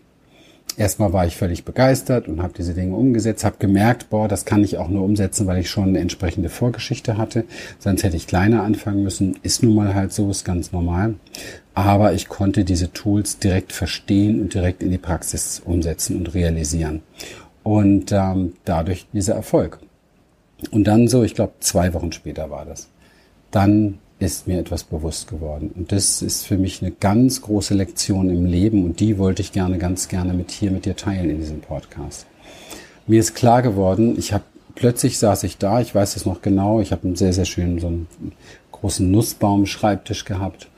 Erstmal 0.76 1.12
war 1.12 1.26
ich 1.26 1.36
völlig 1.36 1.64
begeistert 1.64 2.28
und 2.28 2.42
habe 2.42 2.52
diese 2.56 2.74
Dinge 2.74 2.94
umgesetzt, 2.94 3.44
habe 3.44 3.56
gemerkt, 3.58 4.10
boah, 4.10 4.28
das 4.28 4.44
kann 4.44 4.62
ich 4.62 4.78
auch 4.78 4.88
nur 4.88 5.04
umsetzen, 5.04 5.46
weil 5.46 5.58
ich 5.58 5.70
schon 5.70 5.88
eine 5.88 5.98
entsprechende 5.98 6.48
Vorgeschichte 6.48 7.16
hatte. 7.16 7.44
Sonst 7.78 8.02
hätte 8.02 8.16
ich 8.16 8.26
kleiner 8.26 8.62
anfangen 8.62 9.02
müssen. 9.02 9.38
Ist 9.42 9.62
nun 9.62 9.74
mal 9.74 9.94
halt 9.94 10.12
so, 10.12 10.30
ist 10.30 10.44
ganz 10.44 10.70
normal. 10.70 11.14
Aber 11.72 12.12
ich 12.12 12.28
konnte 12.28 12.64
diese 12.64 12.92
Tools 12.92 13.38
direkt 13.38 13.72
verstehen 13.72 14.40
und 14.42 14.52
direkt 14.52 14.82
in 14.82 14.90
die 14.90 14.98
Praxis 14.98 15.62
umsetzen 15.64 16.16
und 16.16 16.34
realisieren. 16.34 17.00
Und 17.62 18.12
ähm, 18.12 18.52
dadurch 18.64 19.06
dieser 19.12 19.34
Erfolg. 19.34 19.80
Und 20.70 20.84
dann 20.84 21.08
so, 21.08 21.22
ich 21.22 21.34
glaube, 21.34 21.52
zwei 21.60 21.94
Wochen 21.94 22.12
später 22.12 22.50
war 22.50 22.64
das. 22.64 22.88
Dann 23.50 23.98
ist 24.18 24.46
mir 24.46 24.58
etwas 24.58 24.84
bewusst 24.84 25.28
geworden. 25.28 25.70
Und 25.74 25.92
das 25.92 26.20
ist 26.20 26.46
für 26.46 26.58
mich 26.58 26.82
eine 26.82 26.90
ganz 26.90 27.40
große 27.40 27.74
Lektion 27.74 28.28
im 28.28 28.44
Leben 28.44 28.84
und 28.84 29.00
die 29.00 29.16
wollte 29.16 29.40
ich 29.40 29.52
gerne, 29.52 29.78
ganz 29.78 30.08
gerne 30.08 30.34
mit 30.34 30.50
hier 30.50 30.70
mit 30.70 30.84
dir 30.84 30.94
teilen 30.94 31.30
in 31.30 31.38
diesem 31.38 31.60
Podcast. 31.60 32.26
Mir 33.06 33.18
ist 33.18 33.34
klar 33.34 33.62
geworden, 33.62 34.16
ich 34.18 34.34
habe 34.34 34.44
plötzlich 34.74 35.18
saß 35.18 35.42
ich 35.44 35.56
da, 35.56 35.80
ich 35.80 35.94
weiß 35.94 36.16
es 36.16 36.26
noch 36.26 36.42
genau, 36.42 36.80
ich 36.80 36.92
habe 36.92 37.04
einen 37.04 37.16
sehr, 37.16 37.32
sehr 37.32 37.46
schönen, 37.46 37.80
so 37.80 37.86
einen 37.86 38.06
großen 38.72 39.10
Nussbaum-Schreibtisch 39.10 40.26
gehabt 40.26 40.68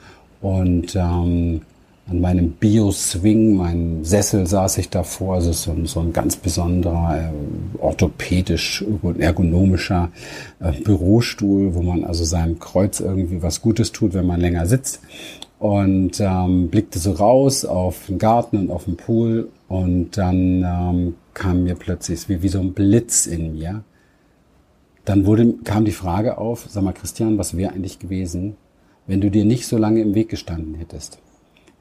und 0.41 0.95
ähm, 0.95 1.63
an 2.09 2.21
meinem 2.21 2.53
Bio-Swing, 2.53 3.57
mein 3.57 4.05
Sessel 4.05 4.47
saß 4.47 4.79
ich 4.79 4.91
davor, 4.91 5.37
also 5.37 5.53
so 5.53 5.75
so 5.85 6.01
ein 6.01 6.13
ganz 6.13 6.37
besonderer, 6.37 7.17
äh, 7.17 7.79
orthopädisch, 7.79 8.85
ergonomischer 9.19 10.11
äh, 10.61 10.73
Bürostuhl, 10.73 11.75
wo 11.75 11.83
man 11.83 12.05
also 12.05 12.25
seinem 12.25 12.59
Kreuz 12.59 13.01
irgendwie 13.01 13.43
was 13.43 13.63
Gutes 13.63 13.93
tut, 13.93 14.15
wenn 14.15 14.27
man 14.27 14.41
länger 14.41 14.67
sitzt. 14.67 15.01
Und 15.61 16.19
ähm, 16.19 16.71
blickte 16.71 16.99
so 16.99 17.13
raus 17.13 17.65
auf 17.65 18.07
den 18.09 18.19
Garten 18.19 18.57
und 18.57 18.71
auf 18.73 18.87
den 18.87 18.97
Pool 18.97 19.49
und 19.69 20.19
dann 20.19 20.65
ähm, 20.65 21.15
kam 21.35 21.63
mir 21.63 21.77
plötzlich 21.77 22.29
wie, 22.29 22.43
wie 22.43 22.49
so 22.49 22.59
ein 22.59 22.73
Blitz 22.73 23.27
in 23.27 23.55
mir. 23.55 23.85
Dann 25.05 25.25
wurde, 25.25 25.55
kam 25.63 25.85
die 25.85 25.93
Frage 25.93 26.39
auf, 26.39 26.67
sag 26.69 26.83
mal 26.83 26.93
Christian, 26.93 27.39
was 27.39 27.57
wäre 27.57 27.73
eigentlich 27.73 28.01
gewesen, 28.01 28.57
wenn 29.07 29.21
du 29.21 29.31
dir 29.31 29.45
nicht 29.45 29.69
so 29.69 29.79
lange 29.79 30.01
im 30.01 30.17
Weg 30.17 30.29
gestanden 30.29 30.75
hättest? 30.75 31.21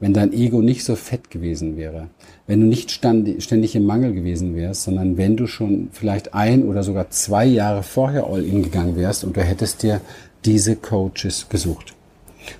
Wenn 0.02 0.12
dein 0.12 0.32
Ego 0.32 0.62
nicht 0.62 0.82
so 0.84 0.96
fett 0.96 1.30
gewesen 1.30 1.76
wäre, 1.76 2.08
wenn 2.48 2.60
du 2.60 2.66
nicht 2.66 2.90
ständig 2.90 3.76
im 3.76 3.86
Mangel 3.86 4.12
gewesen 4.12 4.56
wärst, 4.56 4.82
sondern 4.82 5.16
wenn 5.16 5.36
du 5.36 5.46
schon 5.46 5.90
vielleicht 5.92 6.34
ein 6.34 6.64
oder 6.64 6.82
sogar 6.82 7.10
zwei 7.10 7.46
Jahre 7.46 7.84
vorher 7.84 8.26
all 8.26 8.44
in 8.44 8.64
gegangen 8.64 8.96
wärst 8.96 9.22
und 9.22 9.36
du 9.36 9.42
hättest 9.42 9.84
dir 9.84 10.00
diese 10.44 10.74
Coaches 10.74 11.46
gesucht 11.48 11.94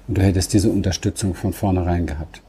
und 0.06 0.18
du 0.18 0.22
hättest 0.22 0.52
diese 0.52 0.70
Unterstützung 0.70 1.34
von 1.34 1.52
vornherein 1.52 2.06
gehabt. 2.06 2.42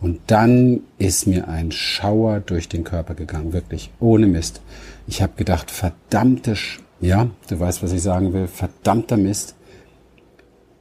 Und 0.00 0.20
dann 0.28 0.80
ist 0.96 1.26
mir 1.26 1.48
ein 1.48 1.70
Schauer 1.70 2.40
durch 2.40 2.70
den 2.70 2.84
Körper 2.84 3.14
gegangen, 3.14 3.52
wirklich, 3.52 3.90
ohne 4.00 4.26
Mist. 4.26 4.62
Ich 5.06 5.20
habe 5.20 5.34
gedacht, 5.36 5.70
verdammte, 5.70 6.56
Sch 6.56 6.80
ja, 7.02 7.28
du 7.50 7.60
weißt, 7.60 7.82
was 7.82 7.92
ich 7.92 8.00
sagen 8.00 8.32
will, 8.32 8.46
verdammter 8.46 9.18
Mist. 9.18 9.56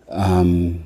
Ähm, 0.09 0.83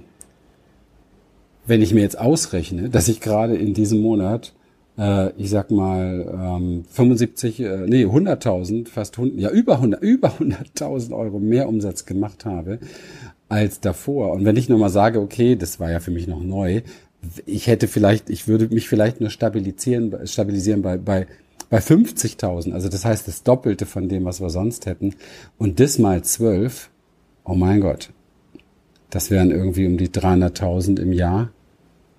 wenn 1.70 1.82
ich 1.82 1.94
mir 1.94 2.02
jetzt 2.02 2.20
ausrechne, 2.20 2.90
dass 2.90 3.08
ich 3.08 3.22
gerade 3.22 3.56
in 3.56 3.74
diesem 3.74 4.02
Monat 4.02 4.54
äh, 5.00 5.32
ich 5.38 5.50
sag 5.50 5.72
mal, 5.72 6.58
ähm, 6.60 6.84
75, 6.90 7.62
äh, 7.62 7.78
nee, 7.88 8.06
100.000, 8.06 8.90
fast 8.90 9.18
100, 9.18 9.40
ja, 9.40 9.50
über 9.50 9.76
100, 9.76 10.02
über 10.04 10.30
100.000 10.30 11.16
Euro 11.16 11.40
mehr 11.40 11.70
Umsatz 11.70 12.06
gemacht 12.06 12.46
habe 12.46 12.80
als 13.48 13.80
davor. 13.80 14.34
Und 14.34 14.46
wenn 14.46 14.58
ich 14.58 14.70
nochmal 14.70 14.90
sage, 14.90 15.22
okay, 15.22 15.56
das 15.56 15.80
war 15.80 15.90
ja 15.90 16.00
für 16.00 16.12
mich 16.12 16.28
noch 16.28 16.44
neu, 16.44 16.82
ich 17.46 17.68
hätte 17.68 17.88
vielleicht, 17.88 18.30
ich 18.30 18.48
würde 18.48 18.68
mich 18.74 18.88
vielleicht 18.88 19.20
nur 19.20 19.30
stabilisieren, 19.30 20.16
stabilisieren 20.26 20.82
bei, 20.82 20.98
bei, 20.98 21.28
bei 21.70 21.80
50.000. 21.80 22.74
Also 22.74 22.90
das 22.90 23.06
heißt 23.06 23.28
das 23.28 23.44
Doppelte 23.44 23.86
von 23.86 24.08
dem, 24.08 24.26
was 24.26 24.42
wir 24.42 24.50
sonst 24.50 24.86
hätten. 24.86 25.16
Und 25.58 25.80
das 25.80 25.98
mal 25.98 26.24
zwölf, 26.24 26.90
oh 27.44 27.56
mein 27.56 27.82
Gott, 27.82 28.12
das 29.10 29.32
wären 29.32 29.52
irgendwie 29.52 29.88
um 29.88 29.98
die 29.98 30.10
300.000 30.10 31.00
im 31.02 31.14
Jahr. 31.14 31.50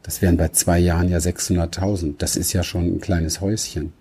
Das 0.02 0.23
wären 0.23 0.37
bei 0.37 0.49
zwei 0.49 0.78
Jahren 0.78 1.09
ja 1.09 1.19
600.000. 1.19 2.14
Das 2.19 2.37
ist 2.37 2.52
ja 2.52 2.62
schon 2.62 2.87
ein 2.87 3.00
kleines 3.00 3.40
Häuschen. 3.40 3.92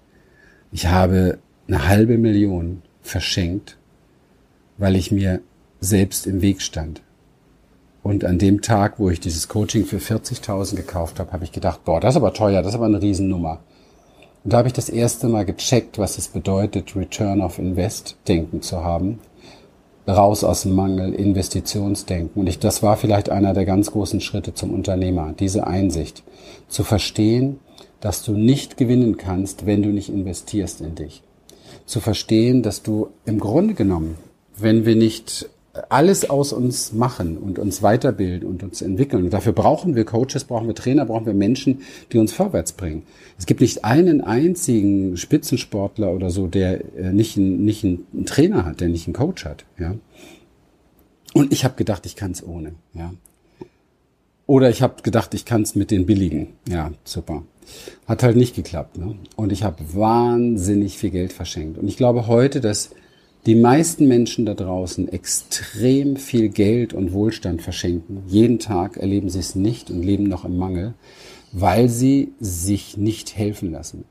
Ich 0.71 0.87
habe 0.87 1.39
eine 1.67 1.87
halbe 1.87 2.17
Million 2.17 2.81
verschenkt, 3.01 3.77
weil 4.77 4.95
ich 4.95 5.11
mir 5.11 5.41
selbst 5.81 6.27
im 6.27 6.41
Weg 6.41 6.61
stand. 6.61 7.01
Und 8.01 8.23
an 8.23 8.37
dem 8.39 8.61
Tag, 8.61 8.97
wo 8.97 9.09
ich 9.09 9.19
dieses 9.19 9.49
Coaching 9.49 9.85
für 9.85 9.97
40.000 9.97 10.75
gekauft 10.75 11.19
habe, 11.19 11.31
habe 11.31 11.43
ich 11.43 11.51
gedacht, 11.51 11.83
boah, 11.83 11.99
das 11.99 12.13
ist 12.13 12.17
aber 12.17 12.33
teuer, 12.33 12.61
das 12.61 12.69
ist 12.69 12.75
aber 12.75 12.85
eine 12.85 13.01
Riesennummer. 13.01 13.59
Und 14.43 14.53
da 14.53 14.57
habe 14.57 14.67
ich 14.69 14.73
das 14.73 14.89
erste 14.89 15.27
Mal 15.27 15.45
gecheckt, 15.45 15.97
was 15.97 16.17
es 16.17 16.29
bedeutet, 16.29 16.95
Return 16.95 17.41
of 17.41 17.59
Invest 17.59 18.15
denken 18.27 18.61
zu 18.61 18.83
haben. 18.83 19.19
Raus 20.07 20.43
aus 20.43 20.63
dem 20.63 20.75
Mangel, 20.75 21.13
Investitionsdenken. 21.13 22.41
Und 22.41 22.47
ich, 22.47 22.59
das 22.59 22.81
war 22.81 22.97
vielleicht 22.97 23.29
einer 23.29 23.53
der 23.53 23.65
ganz 23.65 23.91
großen 23.91 24.21
Schritte 24.21 24.53
zum 24.53 24.73
Unternehmer, 24.73 25.33
diese 25.37 25.67
Einsicht. 25.67 26.23
Zu 26.67 26.83
verstehen, 26.83 27.59
dass 27.99 28.23
du 28.23 28.33
nicht 28.33 28.77
gewinnen 28.77 29.17
kannst, 29.17 29.65
wenn 29.65 29.83
du 29.83 29.89
nicht 29.89 30.09
investierst 30.09 30.81
in 30.81 30.95
dich. 30.95 31.21
Zu 31.85 31.99
verstehen, 31.99 32.63
dass 32.63 32.81
du 32.81 33.09
im 33.25 33.39
Grunde 33.39 33.73
genommen, 33.73 34.17
wenn 34.57 34.85
wir 34.85 34.95
nicht 34.95 35.49
alles 35.89 36.29
aus 36.29 36.53
uns 36.53 36.93
machen 36.93 37.37
und 37.37 37.59
uns 37.59 37.81
weiterbilden 37.81 38.47
und 38.47 38.63
uns 38.63 38.81
entwickeln. 38.81 39.25
Und 39.25 39.33
dafür 39.33 39.53
brauchen 39.53 39.95
wir 39.95 40.05
Coaches, 40.05 40.43
brauchen 40.43 40.67
wir 40.67 40.75
Trainer, 40.75 41.05
brauchen 41.05 41.25
wir 41.25 41.33
Menschen, 41.33 41.81
die 42.11 42.17
uns 42.17 42.33
vorwärts 42.33 42.73
bringen. 42.73 43.03
Es 43.37 43.45
gibt 43.45 43.61
nicht 43.61 43.85
einen 43.85 44.21
einzigen 44.21 45.17
Spitzensportler 45.17 46.11
oder 46.11 46.29
so, 46.29 46.47
der 46.47 46.81
äh, 46.95 47.11
nicht, 47.11 47.37
einen, 47.37 47.65
nicht 47.65 47.83
einen 47.83 48.25
Trainer 48.25 48.65
hat, 48.65 48.81
der 48.81 48.89
nicht 48.89 49.07
einen 49.07 49.15
Coach 49.15 49.45
hat. 49.45 49.65
Ja. 49.77 49.95
Und 51.33 51.53
ich 51.53 51.63
habe 51.63 51.75
gedacht, 51.75 52.05
ich 52.05 52.15
kann 52.15 52.31
es 52.31 52.45
ohne. 52.45 52.73
Ja. 52.93 53.13
Oder 54.49 54.71
ich 54.71 54.81
habe 54.81 55.03
gedacht, 55.03 55.33
ich 55.35 55.45
kann 55.45 55.61
es 55.61 55.75
mit 55.75 55.91
den 55.91 56.07
billigen. 56.07 56.47
Ja, 56.67 56.91
super. 57.03 57.43
Hat 58.07 58.23
halt 58.23 58.35
nicht 58.35 58.55
geklappt. 58.55 58.97
Ne? 58.97 59.15
Und 59.35 59.51
ich 59.51 59.61
habe 59.61 59.77
wahnsinnig 59.93 60.97
viel 60.97 61.11
Geld 61.11 61.33
verschenkt. 61.33 61.77
Und 61.77 61.87
ich 61.87 61.97
glaube 61.97 62.25
heute, 62.25 62.59
dass 62.59 62.89
die 63.45 63.55
meisten 63.55 64.07
Menschen 64.07 64.45
da 64.45 64.53
draußen 64.53 65.07
extrem 65.07 66.17
viel 66.17 66.49
Geld 66.49 66.93
und 66.93 67.13
Wohlstand 67.13 67.61
verschenken. 67.61 68.23
Jeden 68.27 68.59
Tag 68.59 68.97
erleben 68.97 69.29
sie 69.29 69.39
es 69.39 69.55
nicht 69.55 69.89
und 69.89 70.03
leben 70.03 70.25
noch 70.25 70.43
im 70.43 70.57
Mangel, 70.57 70.93
weil 71.51 71.89
sie 71.89 72.33
sich 72.39 72.97
nicht 72.97 73.37
helfen 73.37 73.71
lassen. 73.71 74.03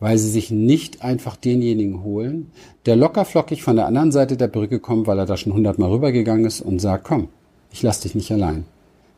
Weil 0.00 0.18
sie 0.18 0.30
sich 0.30 0.50
nicht 0.50 1.02
einfach 1.02 1.36
denjenigen 1.36 2.02
holen, 2.02 2.50
der 2.86 2.96
lockerflockig 2.96 3.62
von 3.62 3.76
der 3.76 3.86
anderen 3.86 4.10
Seite 4.10 4.36
der 4.36 4.48
Brücke 4.48 4.80
kommt, 4.80 5.06
weil 5.06 5.18
er 5.18 5.26
da 5.26 5.36
schon 5.36 5.54
hundertmal 5.54 5.90
rübergegangen 5.90 6.44
ist 6.44 6.60
und 6.60 6.80
sagt, 6.80 7.04
komm, 7.04 7.28
ich 7.70 7.82
lass 7.82 8.00
dich 8.00 8.16
nicht 8.16 8.32
allein. 8.32 8.64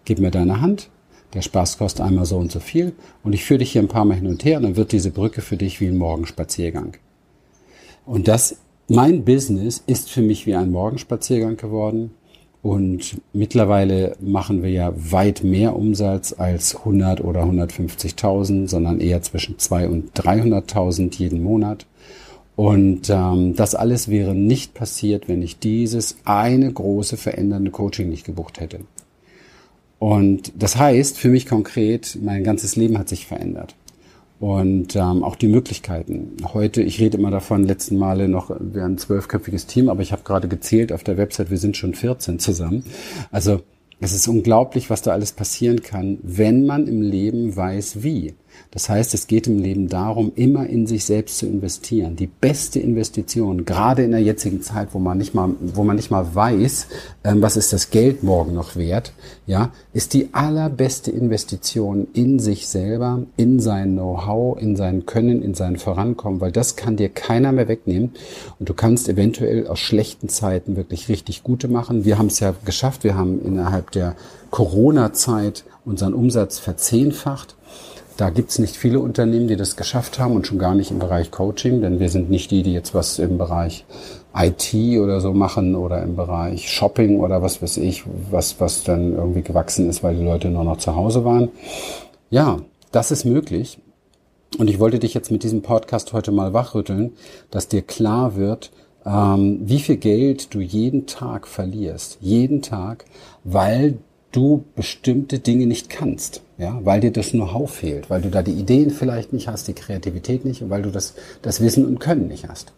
Gib 0.04 0.18
mir 0.18 0.30
deine 0.30 0.61
Hand, 0.61 0.90
der 1.33 1.40
Spaß 1.40 1.78
kostet 1.78 2.04
einmal 2.04 2.26
so 2.26 2.37
und 2.37 2.52
so 2.52 2.61
viel 2.61 2.92
und 3.23 3.33
ich 3.33 3.44
führe 3.44 3.59
dich 3.59 3.73
hier 3.73 3.80
ein 3.80 3.88
paar 3.88 4.04
Mal 4.04 4.16
hin 4.16 4.26
und 4.26 4.44
her 4.44 4.59
und 4.59 4.64
dann 4.64 4.76
wird 4.76 4.92
diese 4.92 5.11
Brücke 5.11 5.40
für 5.40 5.56
dich 5.56 5.80
wie 5.80 5.87
ein 5.87 5.97
Morgenspaziergang. 5.97 6.99
Und 8.04 8.28
das 8.28 8.59
mein 8.88 9.25
Business 9.25 9.83
ist 9.87 10.11
für 10.11 10.23
mich 10.23 10.47
wie 10.47 10.55
ein 10.55 10.71
Morgenspaziergang 10.71 11.57
geworden. 11.57 12.11
Und 12.62 13.21
mittlerweile 13.35 14.17
machen 14.21 14.62
wir 14.62 14.71
ja 14.71 14.93
weit 14.97 15.45
mehr 15.45 15.76
Umsatz 15.76 16.35
als 16.37 16.76
100 16.76 17.23
oder 17.23 17.43
150.000, 17.43 18.69
sondern 18.69 19.00
eher 19.00 19.21
zwischen 19.21 19.59
2 19.59 19.88
und 19.88 20.12
300.000 20.14 21.14
jeden 21.19 21.43
Monat. 21.43 21.87
Und 22.57 23.11
ähm, 23.11 23.55
das 23.55 23.75
alles 23.75 24.09
wäre 24.09 24.35
nicht 24.35 24.73
passiert, 24.73 25.29
wenn 25.29 25.43
ich 25.43 25.59
dieses 25.59 26.17
eine 26.25 26.73
große 26.73 27.19
verändernde 27.19 27.71
Coaching 27.71 28.09
nicht 28.09 28.25
gebucht 28.25 28.61
hätte. 28.61 28.81
Und 29.99 30.53
das 30.57 30.77
heißt 30.77 31.18
für 31.18 31.29
mich 31.29 31.47
konkret, 31.47 32.18
mein 32.23 32.44
ganzes 32.44 32.77
Leben 32.77 32.97
hat 32.97 33.09
sich 33.09 33.27
verändert 33.27 33.75
und 34.44 34.94
ähm, 34.94 35.24
auch 35.24 35.37
die 35.37 35.48
Möglichkeiten. 35.48 36.37
Heute, 36.52 36.83
ich 36.83 37.00
rede 37.00 37.16
immer 37.16 37.30
davon, 37.30 37.64
letzten 37.64 37.96
Male 37.96 38.28
noch, 38.28 38.50
wir 38.61 38.85
ein 38.85 38.98
zwölfköpfiges 38.98 39.64
Team, 39.64 39.88
aber 39.88 40.02
ich 40.02 40.12
habe 40.12 40.22
gerade 40.22 40.48
gezählt 40.48 40.92
auf 40.92 41.02
der 41.02 41.16
Website, 41.16 41.50
wir 41.50 41.57
sind 41.57 41.78
schon 41.78 41.94
14 41.94 42.38
zusammen. 42.38 42.85
Also 43.30 43.62
es 44.00 44.12
ist 44.12 44.28
unglaublich, 44.28 44.90
was 44.90 45.00
da 45.00 45.12
alles 45.12 45.33
passieren 45.33 45.80
kann, 45.80 46.18
wenn 46.22 46.66
man 46.66 46.88
im 46.88 47.00
Leben 47.00 47.57
weiß, 47.57 48.02
wie. 48.02 48.35
Das 48.71 48.88
heißt, 48.88 49.14
es 49.14 49.27
geht 49.27 49.47
im 49.47 49.61
Leben 49.61 49.88
darum, 49.88 50.33
immer 50.35 50.67
in 50.67 50.87
sich 50.87 51.05
selbst 51.05 51.38
zu 51.38 51.47
investieren. 51.47 52.17
Die 52.17 52.27
beste 52.27 52.81
Investition, 52.81 53.64
gerade 53.64 54.03
in 54.03 54.11
der 54.11 54.21
jetzigen 54.21 54.62
Zeit, 54.62 54.88
wo 54.93 54.99
man 54.99 55.19
nicht 55.19 55.35
mal, 55.35 55.51
wo 55.61 55.85
man 55.85 55.97
nicht 55.97 56.11
mal 56.11 56.35
weiß, 56.35 56.88
ähm, 57.23 57.40
was 57.40 57.57
ist 57.57 57.73
das 57.73 57.90
Geld 57.90 58.23
morgen 58.23 58.55
noch 58.55 58.77
wert, 58.77 59.12
ja, 59.47 59.71
ist 59.93 60.12
die 60.14 60.31
allerbeste 60.33 61.11
Investition 61.11 62.09
in 62.14 62.38
sich 62.38 62.67
selber, 62.67 63.23
in 63.37 63.61
sein 63.61 63.93
Know-how, 63.93 64.61
in 64.61 64.75
sein 64.75 65.07
Können, 65.07 65.43
in 65.43 65.55
sein 65.55 65.77
Vorankommen, 65.77 66.40
weil 66.40 66.53
das 66.53 66.77
kann 66.77 66.97
dir 66.97 67.11
keiner 67.11 67.53
mehr 67.53 67.69
wegnehmen. 67.69 68.12
Und 68.59 68.69
du 68.69 68.75
kannst 68.75 69.09
eventuell 69.09 69.67
aus 69.67 69.79
schlechten 69.79 70.29
Zeiten 70.29 70.77
wirklich 70.77 71.09
richtig 71.09 71.43
gute 71.43 71.69
machen. 71.69 72.05
Wir 72.05 72.19
haben 72.19 72.27
es 72.27 72.40
ja 72.40 72.55
geschafft. 72.64 73.05
Wir 73.05 73.17
haben 73.17 73.40
innerhalb 73.45 73.90
der 73.93 74.17
Corona-Zeit 74.51 75.64
unseren 75.85 76.14
Umsatz 76.14 76.59
verzehnfacht. 76.59 77.57
Da 78.16 78.31
gibt's 78.31 78.61
nicht 78.61 78.77
viele 78.77 79.00
Unternehmen, 79.00 79.48
die 79.48 79.57
das 79.57 79.77
geschafft 79.77 80.20
haben 80.20 80.37
und 80.37 80.46
schon 80.46 80.59
gar 80.59 80.74
nicht 80.74 80.92
im 80.92 81.00
Bereich 81.00 81.33
Coaching, 81.33 81.81
denn 81.81 81.98
wir 81.98 82.09
sind 82.09 82.31
nicht 82.31 82.50
die, 82.53 82.62
die 82.62 82.72
jetzt 82.72 82.94
was 82.94 83.18
im 83.18 83.38
Bereich 83.38 83.85
IT 84.37 84.72
oder 85.00 85.20
so 85.20 85.33
machen 85.33 85.74
oder 85.74 86.03
im 86.03 86.14
Bereich 86.14 86.70
Shopping 86.70 87.18
oder 87.18 87.42
was 87.42 87.61
weiß 87.61 87.79
ich, 87.79 88.05
was, 88.31 88.61
was 88.61 88.85
dann 88.85 89.14
irgendwie 89.14 89.42
gewachsen 89.42 89.88
ist, 89.88 90.03
weil 90.03 90.16
die 90.16 90.24
Leute 90.24 90.48
nur 90.48 90.64
noch 90.64 90.79
zu 90.79 90.94
Hause 90.94 91.24
waren. 91.24 91.48
Ja, 92.31 92.59
das 92.92 93.11
ist 93.11 93.24
möglich. 93.24 93.79
Und 94.59 94.70
ich 94.70 94.79
wollte 94.79 95.00
dich 95.00 95.14
jetzt 95.14 95.33
mit 95.33 95.42
diesem 95.42 95.62
Podcast 95.62 96.12
heute 96.12 96.31
mal 96.31 96.53
wachrütteln, 96.53 97.12
dass 97.50 97.66
dir 97.66 97.83
klar 97.83 98.37
wird, 98.37 98.70
ähm, 99.05 99.61
wie 99.64 99.81
viel 99.81 99.96
Geld 99.96 100.55
du 100.55 100.61
jeden 100.61 101.07
Tag 101.07 101.48
verlierst. 101.48 102.18
Jeden 102.20 102.62
Tag, 102.62 103.05
weil 103.42 103.98
du 104.35 104.64
bestimmte 104.75 105.38
Dinge 105.38 105.66
nicht 105.66 105.88
kannst, 105.88 106.42
ja, 106.59 106.81
weil 106.85 107.01
dir 107.01 107.12
das 107.12 107.31
Know-how 107.31 107.70
fehlt, 107.70 108.11
weil 108.11 108.20
du 108.20 108.31
da 108.31 108.42
die 108.42 108.53
Ideen 108.53 108.90
vielleicht 108.90 109.33
nicht 109.33 109.49
hast, 109.49 109.68
die 109.68 109.75
Kreativität 109.75 110.44
nicht 110.44 110.62
und 110.62 110.70
weil 110.70 110.83
du 110.83 110.90
das, 110.90 111.14
das 111.42 111.61
Wissen 111.61 111.87
und 111.87 112.01
Können 112.01 112.29
nicht 112.29 112.49
hast. 112.49 112.73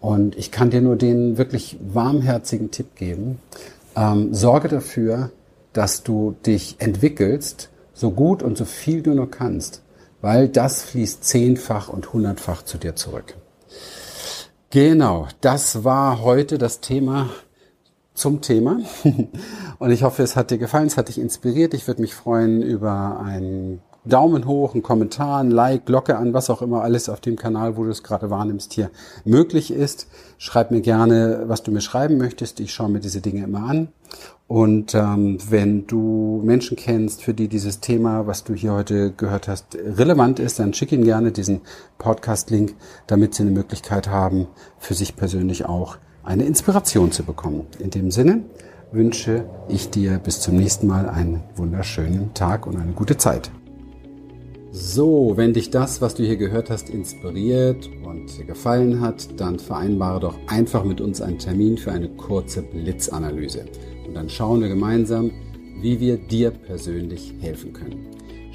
Und 0.00 0.36
ich 0.36 0.50
kann 0.50 0.70
dir 0.70 0.80
nur 0.80 0.96
den 0.96 1.38
wirklich 1.38 1.76
warmherzigen 1.80 2.70
Tipp 2.70 2.96
geben, 2.96 3.38
ähm, 3.96 4.32
sorge 4.32 4.68
dafür, 4.68 5.30
dass 5.72 6.02
du 6.02 6.34
dich 6.46 6.76
entwickelst, 6.78 7.68
so 7.92 8.10
gut 8.10 8.42
und 8.42 8.56
so 8.56 8.64
viel 8.64 9.02
du 9.02 9.14
nur 9.14 9.30
kannst, 9.30 9.82
weil 10.20 10.48
das 10.48 10.82
fließt 10.82 11.24
zehnfach 11.24 11.88
und 11.88 12.12
hundertfach 12.12 12.62
zu 12.62 12.78
dir 12.78 12.96
zurück. 12.96 13.34
Genau, 14.70 15.28
das 15.40 15.84
war 15.84 16.22
heute 16.22 16.58
das 16.58 16.80
Thema 16.80 17.30
zum 18.16 18.40
Thema. 18.40 18.80
Und 19.78 19.90
ich 19.90 20.02
hoffe, 20.02 20.22
es 20.22 20.34
hat 20.34 20.50
dir 20.50 20.58
gefallen, 20.58 20.86
es 20.86 20.96
hat 20.96 21.08
dich 21.08 21.18
inspiriert. 21.18 21.74
Ich 21.74 21.86
würde 21.86 22.02
mich 22.02 22.14
freuen 22.14 22.62
über 22.62 23.20
einen 23.20 23.80
Daumen 24.06 24.46
hoch, 24.46 24.74
einen 24.74 24.82
Kommentar, 24.82 25.40
ein 25.40 25.50
Like, 25.50 25.84
Glocke 25.84 26.16
an, 26.16 26.32
was 26.32 26.48
auch 26.48 26.62
immer 26.62 26.82
alles 26.82 27.08
auf 27.08 27.20
dem 27.20 27.36
Kanal, 27.36 27.76
wo 27.76 27.84
du 27.84 27.90
es 27.90 28.02
gerade 28.02 28.30
wahrnimmst, 28.30 28.72
hier 28.72 28.90
möglich 29.24 29.72
ist. 29.72 30.08
Schreib 30.38 30.70
mir 30.70 30.80
gerne, 30.80 31.44
was 31.46 31.62
du 31.62 31.72
mir 31.72 31.80
schreiben 31.80 32.16
möchtest. 32.16 32.60
Ich 32.60 32.72
schaue 32.72 32.88
mir 32.88 33.00
diese 33.00 33.20
Dinge 33.20 33.44
immer 33.44 33.64
an. 33.68 33.88
Und 34.48 34.94
ähm, 34.94 35.38
wenn 35.50 35.88
du 35.88 36.40
Menschen 36.44 36.76
kennst, 36.76 37.22
für 37.22 37.34
die 37.34 37.48
dieses 37.48 37.80
Thema, 37.80 38.28
was 38.28 38.44
du 38.44 38.54
hier 38.54 38.72
heute 38.72 39.10
gehört 39.10 39.48
hast, 39.48 39.74
relevant 39.74 40.38
ist, 40.38 40.60
dann 40.60 40.72
schick 40.72 40.92
ihnen 40.92 41.04
gerne 41.04 41.32
diesen 41.32 41.62
Podcast-Link, 41.98 42.74
damit 43.08 43.34
sie 43.34 43.42
eine 43.42 43.50
Möglichkeit 43.50 44.08
haben, 44.08 44.46
für 44.78 44.94
sich 44.94 45.16
persönlich 45.16 45.66
auch 45.66 45.98
eine 46.26 46.44
Inspiration 46.44 47.12
zu 47.12 47.22
bekommen. 47.22 47.66
In 47.78 47.90
dem 47.90 48.10
Sinne 48.10 48.42
wünsche 48.92 49.44
ich 49.68 49.90
dir 49.90 50.18
bis 50.18 50.40
zum 50.40 50.56
nächsten 50.56 50.86
Mal 50.86 51.08
einen 51.08 51.42
wunderschönen 51.54 52.34
Tag 52.34 52.66
und 52.66 52.76
eine 52.76 52.92
gute 52.92 53.16
Zeit. 53.16 53.50
So, 54.72 55.34
wenn 55.36 55.54
dich 55.54 55.70
das, 55.70 56.02
was 56.02 56.16
du 56.16 56.24
hier 56.24 56.36
gehört 56.36 56.68
hast, 56.68 56.90
inspiriert 56.90 57.88
und 58.04 58.46
gefallen 58.46 59.00
hat, 59.00 59.40
dann 59.40 59.58
vereinbare 59.58 60.20
doch 60.20 60.38
einfach 60.48 60.84
mit 60.84 61.00
uns 61.00 61.22
einen 61.22 61.38
Termin 61.38 61.78
für 61.78 61.92
eine 61.92 62.08
kurze 62.08 62.60
Blitzanalyse. 62.60 63.64
Und 64.06 64.14
dann 64.14 64.28
schauen 64.28 64.60
wir 64.60 64.68
gemeinsam, 64.68 65.30
wie 65.80 66.00
wir 66.00 66.18
dir 66.18 66.50
persönlich 66.50 67.34
helfen 67.40 67.72
können. 67.72 68.06